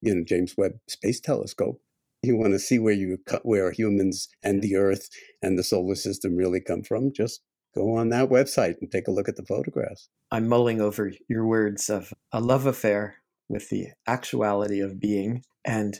[0.00, 1.80] you know, James Webb Space Telescope.
[2.22, 5.10] You want to see where you where humans and the Earth
[5.42, 7.12] and the solar system really come from?
[7.12, 7.42] Just
[7.74, 10.08] go on that website and take a look at the photographs.
[10.30, 13.16] I'm mulling over your words of a love affair
[13.48, 15.42] with the actuality of being.
[15.64, 15.98] And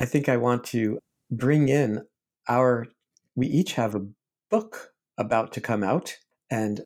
[0.00, 0.98] I think I want to
[1.30, 2.04] bring in
[2.48, 2.86] our,
[3.34, 4.06] we each have a
[4.50, 6.16] book about to come out.
[6.50, 6.82] And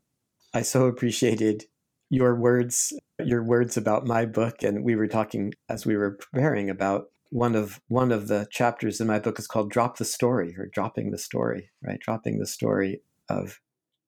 [0.53, 1.65] I so appreciated
[2.11, 4.63] your words, your words about my book.
[4.63, 9.01] And we were talking as we were preparing about one of one of the chapters
[9.01, 12.47] in my book is called drop the story or dropping the story right dropping the
[12.47, 13.61] story of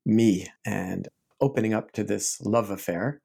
[0.06, 1.08] me and
[1.40, 3.20] opening up to this love affair.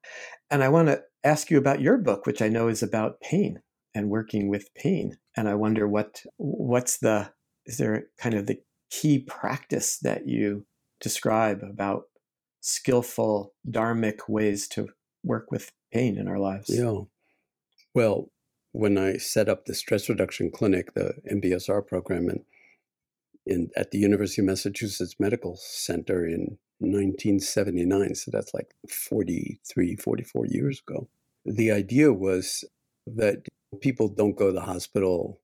[0.49, 3.61] And I want to ask you about your book, which I know is about pain
[3.93, 5.17] and working with pain.
[5.37, 7.31] And I wonder what what's the
[7.65, 10.65] is there kind of the key practice that you
[10.99, 12.03] describe about
[12.59, 14.89] skillful dharmic ways to
[15.23, 16.69] work with pain in our lives?
[16.69, 17.01] Yeah.
[17.93, 18.31] Well,
[18.71, 22.45] when I set up the stress reduction clinic, the MBSR program, in,
[23.45, 28.15] in at the University of Massachusetts Medical Center in 1979.
[28.15, 31.07] So that's like 43, 44 years ago.
[31.45, 32.63] The idea was
[33.07, 33.47] that
[33.81, 35.39] people don't go to the hospital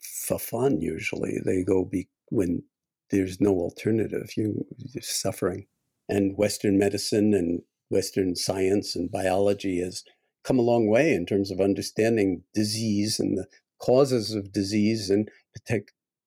[0.00, 1.38] for fun usually.
[1.44, 2.62] They go be, when
[3.10, 5.66] there's no alternative, you, you're suffering.
[6.08, 10.04] And Western medicine and Western science and biology has
[10.42, 13.46] come a long way in terms of understanding disease and the
[13.78, 15.30] causes of disease and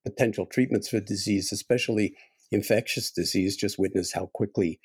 [0.06, 2.16] potential treatments for disease, especially
[2.52, 4.80] infectious disease, just witness how quickly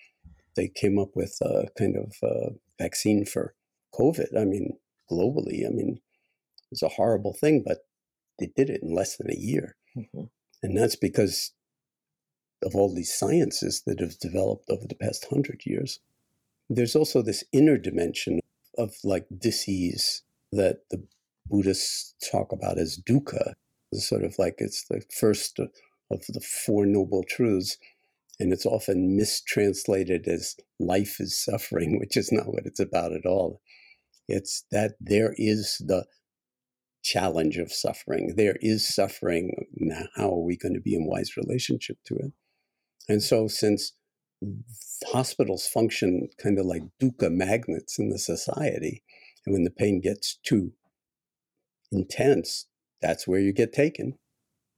[0.57, 3.55] they came up with a kind of uh, vaccine for
[3.95, 4.39] COVID.
[4.39, 4.79] I mean,
[5.11, 6.01] globally, I mean,
[6.71, 7.79] it's a horrible thing, but
[8.39, 9.77] they did it in less than a year.
[9.97, 10.25] Mm-hmm.
[10.63, 11.53] And that's because
[12.65, 16.01] of all these sciences that have developed over the past hundred years.
[16.71, 18.41] There's also this inner dimension
[18.79, 20.23] of like disease
[20.53, 21.05] that the
[21.47, 23.55] Buddhists talk about as dukkha.
[23.91, 25.59] It's sort of like it's the first
[26.13, 27.79] of the Four Noble Truths.
[28.39, 33.27] And it's often mistranslated as life is suffering, which is not what it's about at
[33.27, 33.61] all.
[34.29, 36.07] It's that there is the
[37.03, 38.35] challenge of suffering.
[38.37, 39.67] There is suffering.
[39.75, 42.33] Now, how are we going to be in wise relationship to it?
[43.09, 43.93] And so, since
[45.13, 49.03] hospitals function kind of like dukkha magnets in the society,
[49.45, 50.73] and when the pain gets too
[51.91, 52.67] intense,
[53.01, 54.19] that's where you get taken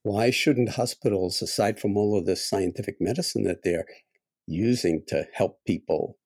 [0.05, 3.87] why shouldn't hospitals, aside from all of this scientific medicine that they're
[4.47, 6.19] using to help people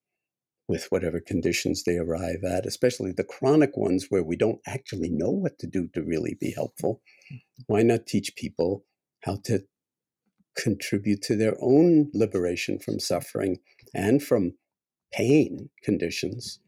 [0.67, 5.31] with whatever conditions they arrive at, especially the chronic ones where we don't actually know
[5.31, 7.01] what to do to really be helpful,
[7.33, 7.63] mm-hmm.
[7.69, 8.85] why not teach people
[9.23, 9.61] how to
[10.57, 13.59] contribute to their own liberation from suffering
[13.95, 14.55] and from
[15.13, 16.59] pain conditions?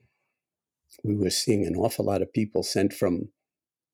[1.02, 3.30] We were seeing an awful lot of people sent from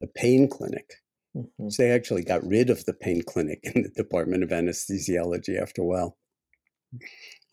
[0.02, 0.96] the pain clinic
[1.36, 1.68] Mm-hmm.
[1.68, 5.82] So they actually got rid of the pain clinic in the Department of Anesthesiology after
[5.82, 6.16] a while.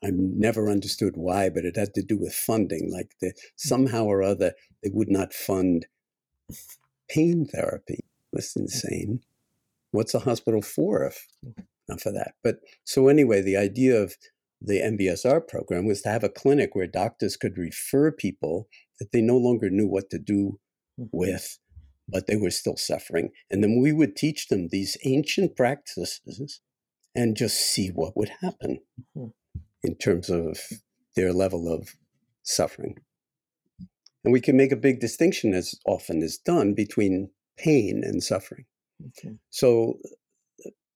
[0.03, 2.91] I never understood why, but it had to do with funding.
[2.91, 3.33] Like the, mm.
[3.55, 5.85] somehow or other, they would not fund
[7.09, 7.99] pain therapy.
[7.99, 9.21] It was insane.
[9.91, 11.27] What's a hospital for if
[11.87, 12.33] not for that?
[12.43, 14.15] But so anyway, the idea of
[14.59, 18.67] the MBSR program was to have a clinic where doctors could refer people
[18.99, 20.59] that they no longer knew what to do
[20.99, 21.09] mm.
[21.11, 21.59] with
[22.07, 23.29] but they were still suffering.
[23.49, 26.61] And then we would teach them these ancient practices
[27.15, 28.79] and just see what would happen
[29.17, 29.27] mm-hmm.
[29.83, 30.59] in terms of
[31.15, 31.89] their level of
[32.43, 32.97] suffering.
[34.23, 38.65] And we can make a big distinction, as often is done, between pain and suffering.
[39.07, 39.35] Okay.
[39.49, 39.97] So,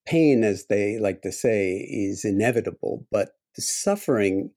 [0.05, 4.51] pain, as they like to say, is inevitable, but the suffering,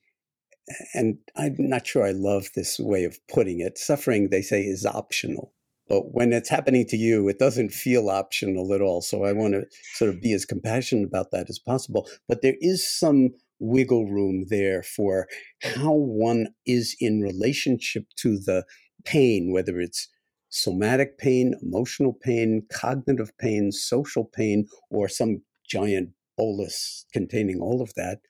[0.94, 4.86] and I'm not sure I love this way of putting it, suffering, they say, is
[4.86, 5.52] optional.
[5.90, 9.02] But when it's happening to you, it doesn't feel optional at all.
[9.02, 12.08] So I want to sort of be as compassionate about that as possible.
[12.28, 15.26] But there is some wiggle room there for
[15.62, 18.64] how one is in relationship to the
[19.04, 20.08] pain, whether it's
[20.48, 27.92] somatic pain, emotional pain, cognitive pain, social pain, or some giant bolus containing all of
[27.94, 28.20] that,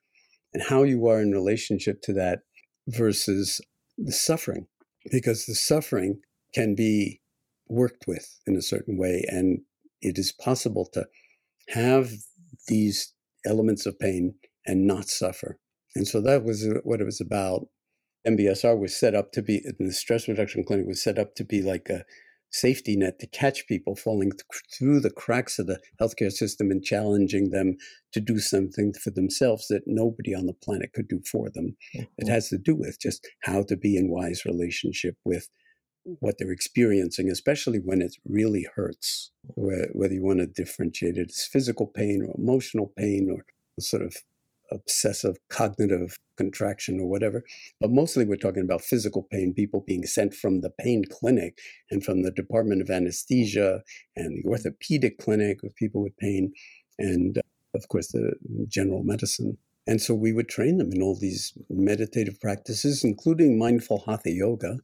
[0.54, 2.40] and how you are in relationship to that
[2.88, 3.60] versus
[3.98, 4.66] the suffering.
[5.12, 6.20] Because the suffering
[6.54, 7.19] can be
[7.70, 9.60] worked with in a certain way, and
[10.02, 11.06] it is possible to
[11.68, 12.10] have
[12.68, 13.12] these
[13.46, 14.34] elements of pain
[14.66, 15.58] and not suffer.
[15.94, 17.66] And so that was uh, what it was about.
[18.26, 21.62] MBSR was set up to be, the stress reduction clinic was set up to be
[21.62, 22.04] like a
[22.52, 24.32] safety net to catch people falling
[24.76, 27.76] through the cracks of the healthcare system and challenging them
[28.12, 31.76] to do something for themselves that nobody on the planet could do for them.
[31.96, 32.04] Mm-hmm.
[32.18, 35.48] It has to do with just how to be in wise relationship with
[36.04, 41.44] what they're experiencing, especially when it really hurts, whether you want to differentiate it as
[41.44, 43.44] physical pain or emotional pain or
[43.78, 44.16] sort of
[44.72, 47.44] obsessive cognitive contraction or whatever.
[47.80, 51.58] But mostly we're talking about physical pain, people being sent from the pain clinic
[51.90, 53.82] and from the Department of Anesthesia
[54.16, 56.52] and the orthopedic clinic with people with pain,
[56.98, 57.40] and
[57.74, 58.34] of course the
[58.68, 59.58] general medicine.
[59.86, 64.78] And so we would train them in all these meditative practices, including mindful hatha yoga,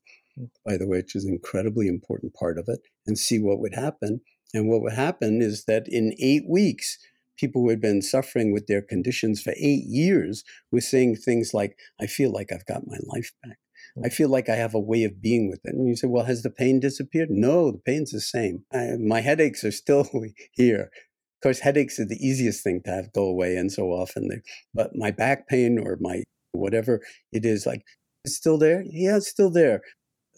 [0.64, 3.74] by the way, which is an incredibly important part of it, and see what would
[3.74, 4.20] happen.
[4.54, 6.98] And what would happen is that in eight weeks,
[7.36, 11.76] people who had been suffering with their conditions for eight years were saying things like,
[12.00, 13.58] I feel like I've got my life back.
[14.04, 15.74] I feel like I have a way of being with it.
[15.74, 17.30] And you say, well, has the pain disappeared?
[17.30, 18.64] No, the pain's the same.
[18.72, 20.08] I, my headaches are still
[20.52, 20.90] here.
[21.36, 24.40] Of course, headaches are the easiest thing to have go away, and so often they,
[24.74, 26.22] but my back pain or my
[26.52, 27.82] whatever it is, like,
[28.24, 28.82] it's still there.
[28.90, 29.82] Yeah, it's still there,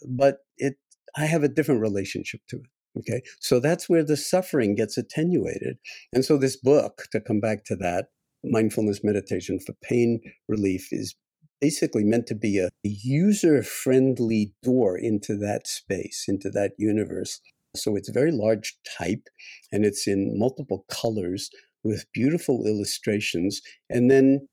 [0.07, 0.75] but it,
[1.15, 2.69] I have a different relationship to it.
[2.97, 5.77] Okay, so that's where the suffering gets attenuated.
[6.11, 8.07] And so, this book, to come back to that,
[8.43, 11.15] Mindfulness Meditation for Pain Relief, is
[11.61, 17.39] basically meant to be a user friendly door into that space, into that universe.
[17.75, 19.27] So, it's very large type
[19.71, 21.51] and it's in multiple colors
[21.83, 23.61] with beautiful illustrations.
[23.89, 24.47] And then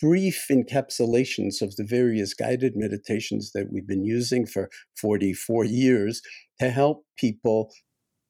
[0.00, 4.68] brief encapsulations of the various guided meditations that we've been using for
[5.00, 6.20] 44 years
[6.60, 7.72] to help people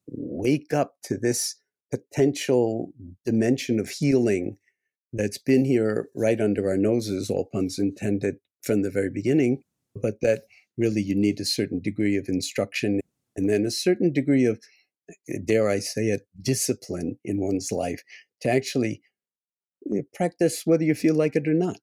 [0.06, 1.56] wake up to this
[1.90, 2.92] potential
[3.24, 4.56] dimension of healing
[5.12, 9.62] that's been here right under our noses, all puns intended, from the very beginning,
[9.94, 10.42] but that
[10.76, 13.00] really you need a certain degree of instruction
[13.36, 14.58] and then a certain degree of,
[15.44, 18.02] dare I say it, discipline in one's life
[18.40, 19.02] to actually
[20.14, 21.80] practice whether you feel like it or not.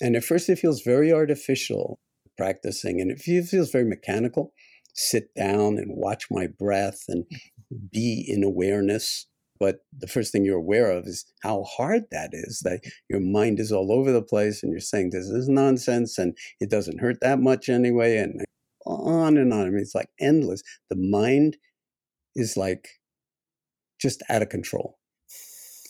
[0.00, 1.98] And at first, it feels very artificial
[2.36, 4.52] practicing and it feels very mechanical
[4.94, 7.24] sit down and watch my breath and
[7.92, 9.26] be in awareness.
[9.60, 13.60] But the first thing you're aware of is how hard that is, that your mind
[13.60, 17.18] is all over the place and you're saying, this is nonsense and it doesn't hurt
[17.20, 18.16] that much anyway.
[18.16, 18.44] And
[18.84, 19.66] on and on.
[19.66, 20.62] I mean, it's like endless.
[20.90, 21.56] The mind
[22.34, 22.88] is like
[24.00, 24.98] just out of control.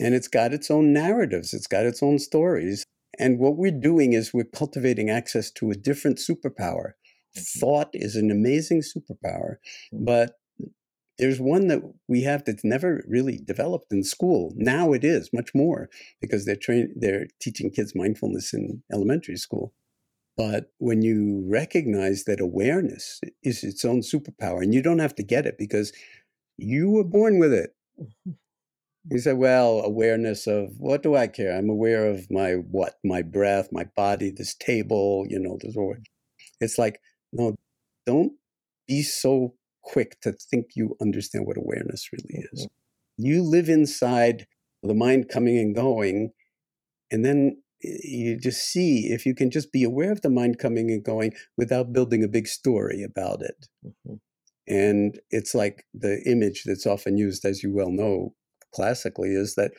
[0.00, 2.84] And it's got its own narratives, it's got its own stories.
[3.18, 6.92] And what we're doing is we're cultivating access to a different superpower
[7.36, 7.58] Mm-hmm.
[7.58, 9.56] thought is an amazing superpower,
[9.92, 10.04] mm-hmm.
[10.04, 10.34] but
[11.18, 14.52] there's one that we have that's never really developed in school.
[14.56, 15.88] Now it is much more
[16.20, 19.72] because they're train they're teaching kids mindfulness in elementary school.
[20.36, 25.22] But when you recognize that awareness is its own superpower, and you don't have to
[25.24, 25.92] get it because
[26.56, 27.74] you were born with it.
[29.10, 31.56] You say, well, awareness of what do I care?
[31.56, 32.94] I'm aware of my what?
[33.04, 35.76] My breath, my body, this table, you know, this
[36.60, 37.00] it's like
[37.32, 37.56] no,
[38.06, 38.32] don't
[38.86, 42.62] be so quick to think you understand what awareness really is.
[42.62, 43.24] Mm-hmm.
[43.26, 44.46] You live inside
[44.82, 46.32] the mind coming and going,
[47.10, 50.90] and then you just see if you can just be aware of the mind coming
[50.90, 53.66] and going without building a big story about it.
[53.84, 54.14] Mm-hmm.
[54.66, 58.34] And it's like the image that's often used, as you well know,
[58.74, 59.72] classically, is that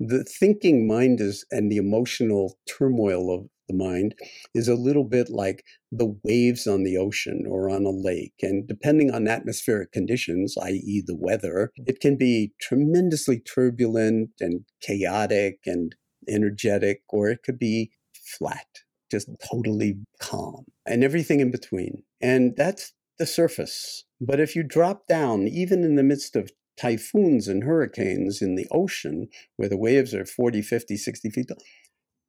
[0.00, 4.14] the thinking mind is and the emotional turmoil of the mind
[4.54, 8.34] is a little bit like the waves on the ocean or on a lake.
[8.42, 11.84] And depending on atmospheric conditions, i.e., the weather, mm.
[11.86, 15.94] it can be tremendously turbulent and chaotic and
[16.28, 17.92] energetic, or it could be
[18.38, 18.66] flat,
[19.10, 19.36] just mm.
[19.50, 22.02] totally calm, and everything in between.
[22.20, 24.04] And that's the surface.
[24.20, 28.66] But if you drop down, even in the midst of typhoons and hurricanes in the
[28.70, 31.50] ocean, where the waves are 40, 50, 60 feet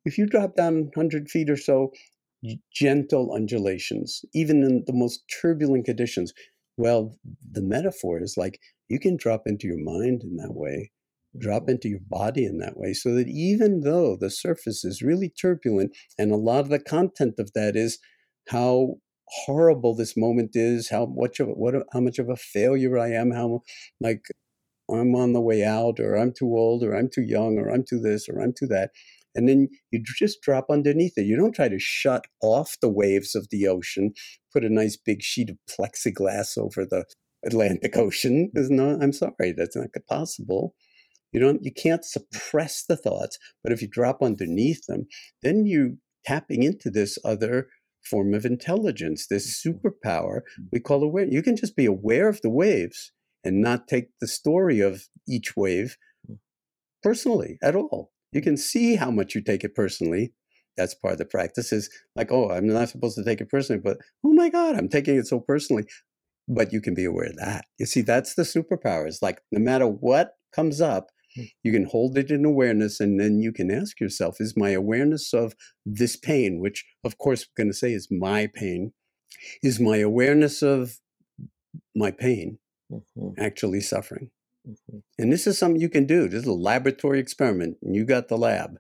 [0.06, 1.92] if you drop down 100 feet or so,
[2.72, 6.32] gentle undulations, even in the most turbulent conditions,
[6.78, 7.18] well,
[7.52, 10.92] the metaphor is like you can drop into your mind in that way,
[11.40, 15.30] drop into your body in that way, so that even though the surface is really
[15.30, 17.98] turbulent, and a lot of the content of that is
[18.50, 18.96] how
[19.28, 23.32] horrible this moment is, how much of what how much of a failure I am,
[23.32, 23.62] how
[24.00, 24.26] like
[24.92, 27.84] I'm on the way out, or I'm too old, or I'm too young, or I'm
[27.88, 28.92] too this, or I'm too that.
[29.36, 31.26] And then you just drop underneath it.
[31.26, 34.14] You don't try to shut off the waves of the ocean,
[34.54, 37.06] put a nice big sheet of plexiglass over the
[37.46, 38.50] Atlantic Ocean.
[38.54, 40.74] No, I'm sorry, that's not possible.
[41.34, 45.06] You don't, you can't suppress the thoughts, but if you drop underneath them,
[45.44, 47.68] then you tapping into this other
[48.06, 49.88] form of intelligence, this mm-hmm.
[49.88, 50.42] superpower
[50.72, 51.26] we call aware.
[51.26, 53.12] You can just be aware of the waves
[53.44, 55.98] and not take the story of each wave
[56.30, 56.38] mm.
[57.04, 58.12] personally at all.
[58.32, 60.34] You can see how much you take it personally.
[60.76, 63.82] That's part of the practice is like, oh, I'm not supposed to take it personally,
[63.82, 65.86] but oh my God, I'm taking it so personally.
[66.48, 67.66] But you can be aware of that.
[67.80, 69.08] You see, that's the superpower.
[69.08, 71.08] It's like no matter what comes up.
[71.64, 75.34] You can hold it in awareness and then you can ask yourself, is my awareness
[75.34, 75.56] of
[75.86, 78.94] this pain, which of course we're going to say is my pain,
[79.62, 81.00] is my awareness of
[81.96, 82.60] my pain
[82.92, 83.30] mm-hmm.
[83.38, 84.32] actually suffering?
[84.68, 85.00] Mm-hmm.
[85.20, 86.28] And this is something you can do.
[86.28, 88.78] This is a laboratory experiment, and you got the lab.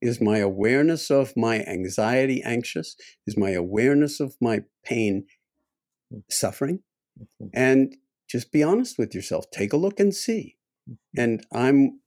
[0.00, 2.96] Is my awareness of my anxiety anxious?
[3.26, 5.24] Is my awareness of my pain
[6.12, 6.22] mm.
[6.28, 6.80] suffering?
[7.18, 7.46] Mm-hmm.
[7.54, 7.96] And
[8.28, 9.46] just be honest with yourself.
[9.50, 10.56] Take a look and see.
[10.88, 11.20] Mm-hmm.
[11.20, 12.00] And I'm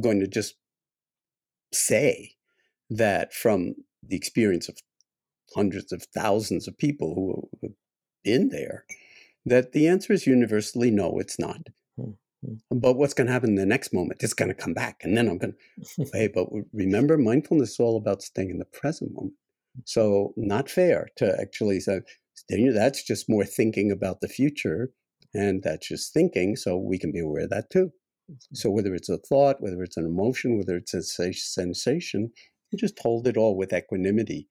[0.00, 0.54] going to just
[1.72, 2.32] say
[2.90, 4.78] that from the experience of
[5.54, 7.72] hundreds of thousands of people who have
[8.24, 8.84] been there,
[9.44, 11.68] that the answer is universally no, it's not.
[11.96, 12.12] Hmm.
[12.44, 12.58] Mm.
[12.70, 14.22] But what's going to happen in the next moment?
[14.22, 15.00] It's going to come back.
[15.02, 15.54] And then I'm going
[15.96, 19.34] to, hey, but remember, mindfulness is all about staying in the present moment.
[19.84, 22.00] So, not fair to actually say,
[22.48, 24.90] that's just more thinking about the future.
[25.34, 26.56] And that's just thinking.
[26.56, 27.92] So, we can be aware of that too.
[28.52, 32.32] So, whether it's a thought, whether it's an emotion, whether it's a sensation,
[32.70, 34.48] you just hold it all with equanimity.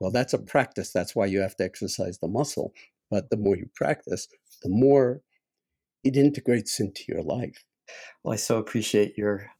[0.00, 0.92] Well, that's a practice.
[0.92, 2.72] That's why you have to exercise the muscle.
[3.10, 4.28] But the more you practice,
[4.62, 5.20] the more
[6.04, 7.64] it integrates into your life.
[8.22, 9.50] Well, I so appreciate your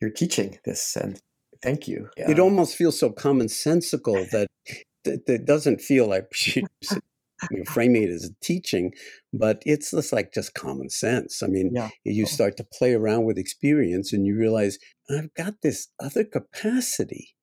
[0.00, 1.20] your teaching this, and
[1.62, 2.10] thank you.
[2.16, 4.48] It um, almost feels so commonsensical that
[5.04, 6.12] it doesn't feel
[7.42, 8.92] like you're framing it as a teaching,
[9.32, 11.42] but it's just like just common sense.
[11.42, 11.90] I mean, yeah.
[12.04, 14.78] you start to play around with experience, and you realize
[15.10, 17.34] I've got this other capacity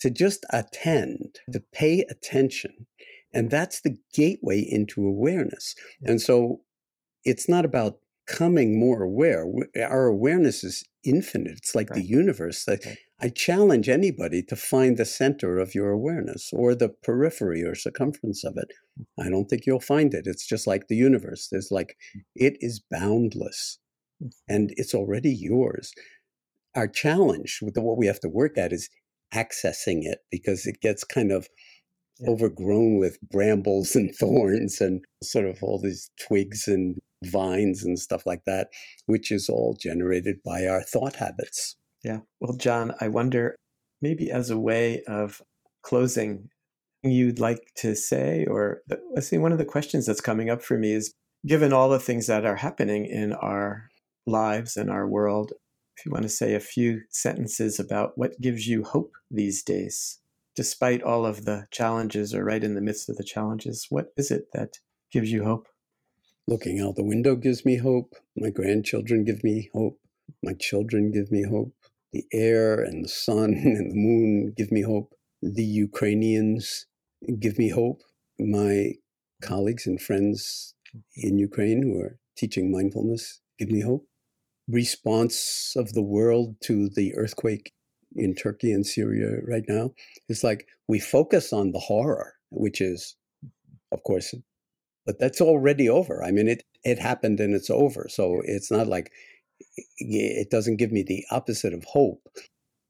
[0.00, 1.52] to just attend, mm.
[1.52, 2.86] to pay attention.
[3.34, 5.74] And that's the gateway into awareness.
[6.02, 6.60] And so
[7.24, 9.44] it's not about coming more aware.
[9.76, 11.58] Our awareness is infinite.
[11.58, 12.00] It's like right.
[12.00, 12.64] the universe.
[12.66, 12.84] Right.
[13.20, 18.44] I challenge anybody to find the center of your awareness or the periphery or circumference
[18.44, 18.72] of it.
[19.18, 20.26] I don't think you'll find it.
[20.26, 21.48] It's just like the universe.
[21.50, 21.96] There's like,
[22.36, 23.78] it is boundless
[24.48, 25.92] and it's already yours.
[26.76, 28.88] Our challenge with what we have to work at is
[29.34, 31.48] accessing it because it gets kind of
[32.20, 32.30] yeah.
[32.30, 38.24] overgrown with brambles and thorns and sort of all these twigs and vines and stuff
[38.26, 38.68] like that,
[39.06, 41.74] which is all generated by our thought habits.
[42.04, 42.20] Yeah.
[42.40, 43.56] Well, Jon, I wonder
[44.00, 45.42] maybe as a way of
[45.82, 46.48] closing,
[47.02, 48.82] you'd like to say, or
[49.14, 51.12] let's see, one of the questions that's coming up for me is
[51.46, 53.88] given all the things that are happening in our
[54.26, 55.52] lives and our world,
[55.96, 60.20] if you want to say a few sentences about what gives you hope these days,
[60.54, 64.30] despite all of the challenges or right in the midst of the challenges, what is
[64.30, 64.78] it that
[65.10, 65.66] gives you hope?
[66.46, 68.14] Looking out the window gives me hope.
[68.36, 69.98] My grandchildren give me hope.
[70.42, 71.74] My children give me hope.
[72.12, 75.14] The air and the sun and the moon give me hope.
[75.42, 76.86] The Ukrainians
[77.38, 78.02] give me hope.
[78.38, 78.94] My
[79.42, 80.74] colleagues and friends
[81.16, 84.06] in Ukraine who are teaching mindfulness give me hope.
[84.68, 87.72] Response of the world to the earthquake
[88.16, 89.92] in Turkey and Syria right now
[90.28, 93.16] is like we focus on the horror, which is,
[93.92, 94.34] of course,
[95.06, 96.22] but that's already over.
[96.22, 98.08] I mean, it it happened and it's over.
[98.10, 99.10] So it's not like
[99.98, 102.22] it doesn't give me the opposite of hope.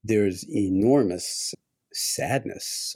[0.04, 1.54] There's enormous
[1.92, 2.94] sadness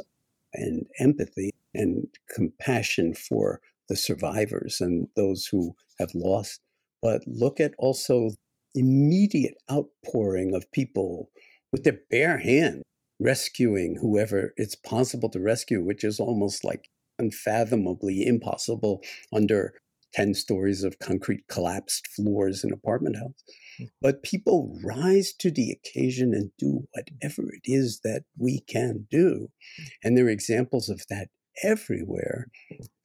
[0.53, 6.61] and empathy and compassion for the survivors and those who have lost,
[7.01, 8.31] but look at also
[8.75, 11.31] immediate outpouring of people
[11.73, 12.83] with their bare hand
[13.21, 19.03] rescuing whoever it's possible to rescue, which is almost like unfathomably impossible
[19.33, 19.75] under
[20.15, 23.45] 10 stories of concrete collapsed floors in apartment house.
[23.79, 23.85] Hmm.
[24.01, 29.49] But people rise to the occasion and do whatever it is that we can do.
[30.03, 31.29] And there are examples of that
[31.63, 32.49] everywhere.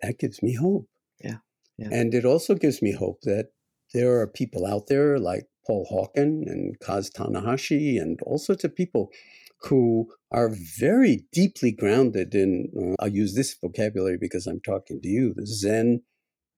[0.02, 0.88] That gives me hope.
[1.24, 1.38] Yeah.
[1.78, 1.90] yeah.
[1.92, 3.50] And it also gives me hope that
[3.94, 8.76] there are people out there like Paul Hawken and Kaz Tanahashi and all sorts of
[8.76, 9.10] people
[9.62, 15.08] who are very deeply grounded in, uh, I'll use this vocabulary because I'm talking to
[15.08, 16.02] you, the Zen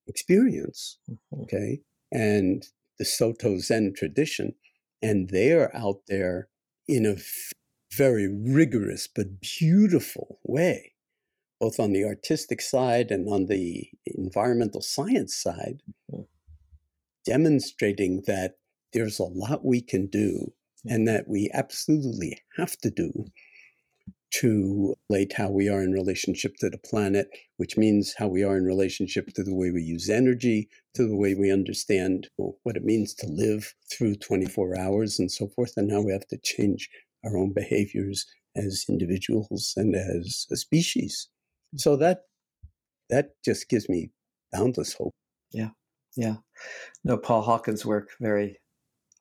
[0.09, 1.41] experience, mm-hmm.
[1.43, 1.79] okay,
[2.11, 2.65] and
[2.97, 4.55] the Soto Zen tradition.
[5.01, 6.49] And they're out there
[6.87, 7.15] in a
[7.95, 10.93] very rigorous but beautiful way,
[11.59, 15.81] both on the artistic side and on the environmental science side,
[16.11, 16.23] mm-hmm.
[17.25, 18.55] demonstrating that
[18.91, 20.51] there's a lot we can do
[20.85, 23.25] and that we absolutely have to do
[24.31, 27.27] to relate how we are in relationship to the planet,
[27.57, 31.15] which means how we are in relationship to the way we use energy, to the
[31.15, 35.91] way we understand what it means to live through 24 hours and so forth, and
[35.91, 36.89] how we have to change
[37.25, 38.25] our own behaviors
[38.55, 41.29] as individuals and as a species.
[41.75, 41.81] Mm.
[41.81, 42.21] So that
[43.09, 44.11] that just gives me
[44.51, 45.13] boundless hope.
[45.51, 45.69] Yeah,
[46.15, 46.35] yeah.
[47.03, 48.59] No, Paul Hawken's work very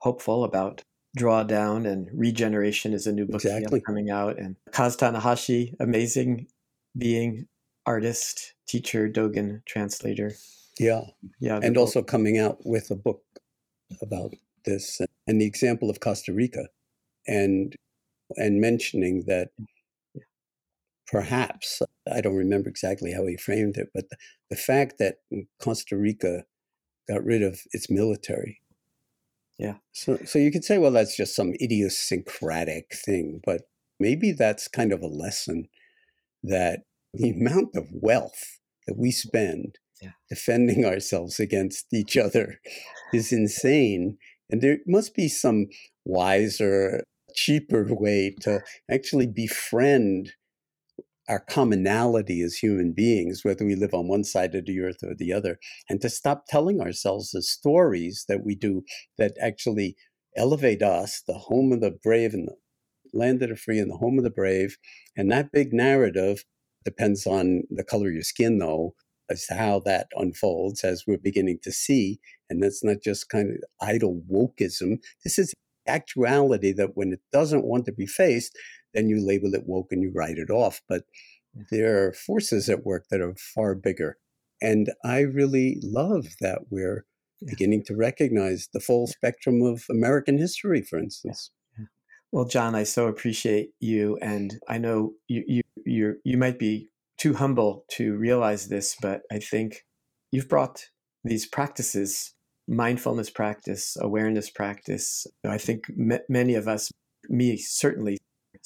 [0.00, 0.82] hopeful about
[1.16, 3.80] drawdown and regeneration is a new book exactly.
[3.80, 6.46] coming out and kaz tanahashi amazing
[6.96, 7.46] being
[7.86, 10.32] artist teacher dogen translator
[10.78, 11.02] yeah
[11.40, 11.80] yeah and book.
[11.80, 13.22] also coming out with a book
[14.02, 14.34] about
[14.64, 16.68] this and the example of costa rica
[17.26, 17.74] and
[18.36, 19.48] and mentioning that
[21.06, 21.80] perhaps
[22.12, 24.16] i don't remember exactly how he framed it but the,
[24.50, 25.16] the fact that
[25.58, 26.44] costa rica
[27.08, 28.60] got rid of its military
[29.58, 29.74] yeah.
[29.92, 33.62] So, so you could say, well, that's just some idiosyncratic thing, but
[33.98, 35.68] maybe that's kind of a lesson
[36.44, 36.80] that
[37.12, 40.12] the amount of wealth that we spend yeah.
[40.28, 42.60] defending ourselves against each other
[43.12, 44.18] is insane.
[44.50, 45.66] And there must be some
[46.04, 47.02] wiser,
[47.34, 50.32] cheaper way to actually befriend
[51.28, 55.14] our commonality as human beings, whether we live on one side of the earth or
[55.14, 55.58] the other,
[55.88, 58.82] and to stop telling ourselves the stories that we do
[59.18, 59.96] that actually
[60.36, 62.56] elevate us, the home of the brave and the
[63.12, 64.76] land of the free and the home of the brave.
[65.16, 66.44] And that big narrative
[66.84, 68.94] depends on the color of your skin, though,
[69.30, 72.20] as to how that unfolds as we're beginning to see.
[72.48, 73.56] And that's not just kind of
[73.86, 74.98] idle wokeism.
[75.24, 75.52] This is
[75.86, 78.56] actuality that when it doesn't want to be faced,
[78.94, 80.80] then you label it woke and you write it off.
[80.88, 81.04] But
[81.70, 84.18] there are forces at work that are far bigger.
[84.60, 87.04] And I really love that we're
[87.40, 87.50] yeah.
[87.50, 91.50] beginning to recognize the full spectrum of American history, for instance.
[91.78, 91.84] Yeah.
[92.32, 96.90] Well, Jon, I so appreciate you, and I know you you you you might be
[97.16, 99.84] too humble to realize this, but I think
[100.30, 100.84] you've brought
[101.24, 102.34] these practices,
[102.68, 105.26] mindfulness practice, awareness practice.
[105.44, 106.90] I think m- many of us,
[107.28, 108.18] me certainly,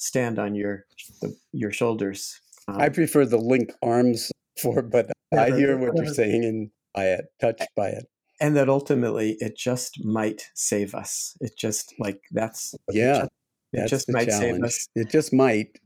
[0.03, 0.85] stand on your
[1.21, 2.39] the, your shoulders.
[2.67, 4.31] Um, I prefer the link arms
[4.61, 8.05] for, but I hear what you're saying and by it, touched by it.
[8.39, 11.37] And that ultimately it just might save us.
[11.39, 13.29] It just like that's yeah, it
[13.71, 14.55] just, it just might challenge.
[14.55, 14.87] save us.
[14.95, 15.79] It just might.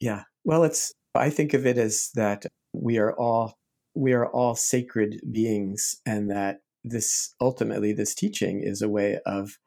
[0.00, 0.22] Yeah.
[0.44, 3.54] Well, it's I think of it as that we are all
[3.94, 9.58] we are all sacred beings, and that this ultimately this teaching is a way of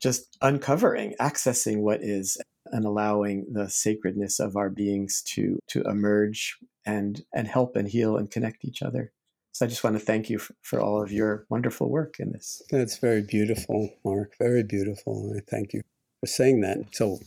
[0.00, 2.36] just uncovering, accessing what is
[2.72, 8.16] and allowing the sacredness of our beings to to emerge and and help and heal
[8.16, 9.12] and connect each other.
[9.52, 12.32] So I just want to thank you for, for all of your wonderful work in
[12.32, 12.60] this.
[12.70, 14.36] That's very beautiful, Marc.
[14.36, 15.32] Very beautiful.
[15.36, 15.82] I thank you
[16.20, 16.78] for saying that.
[16.90, 17.20] So,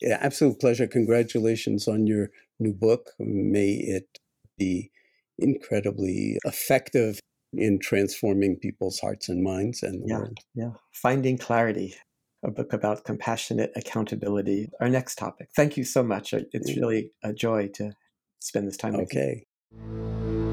[0.00, 0.86] yeah, absolute pleasure.
[0.86, 2.30] Congratulations on your
[2.60, 3.10] new book.
[3.18, 4.20] May it
[4.56, 4.92] be
[5.36, 7.18] incredibly effective
[7.52, 10.38] in transforming people's hearts and minds and the yeah, world.
[10.54, 11.96] Yeah, finding clarity
[12.44, 15.48] a book about compassionate accountability, our next topic.
[15.56, 16.32] Thank you so much.
[16.32, 16.76] It's mm.
[16.76, 17.92] really a joy to
[18.40, 19.02] spend this time okay.
[19.02, 20.44] with you.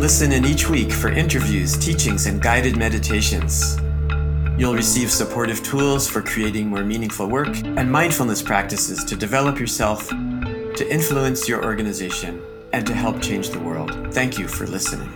[0.00, 3.76] Listen in each week for interviews, teachings, and guided meditations.
[4.56, 10.08] You'll receive supportive tools for creating more meaningful work and mindfulness practices to develop yourself,
[10.08, 12.40] to influence your organization,
[12.72, 14.14] and to help change the world.
[14.14, 15.12] Thank you for listening.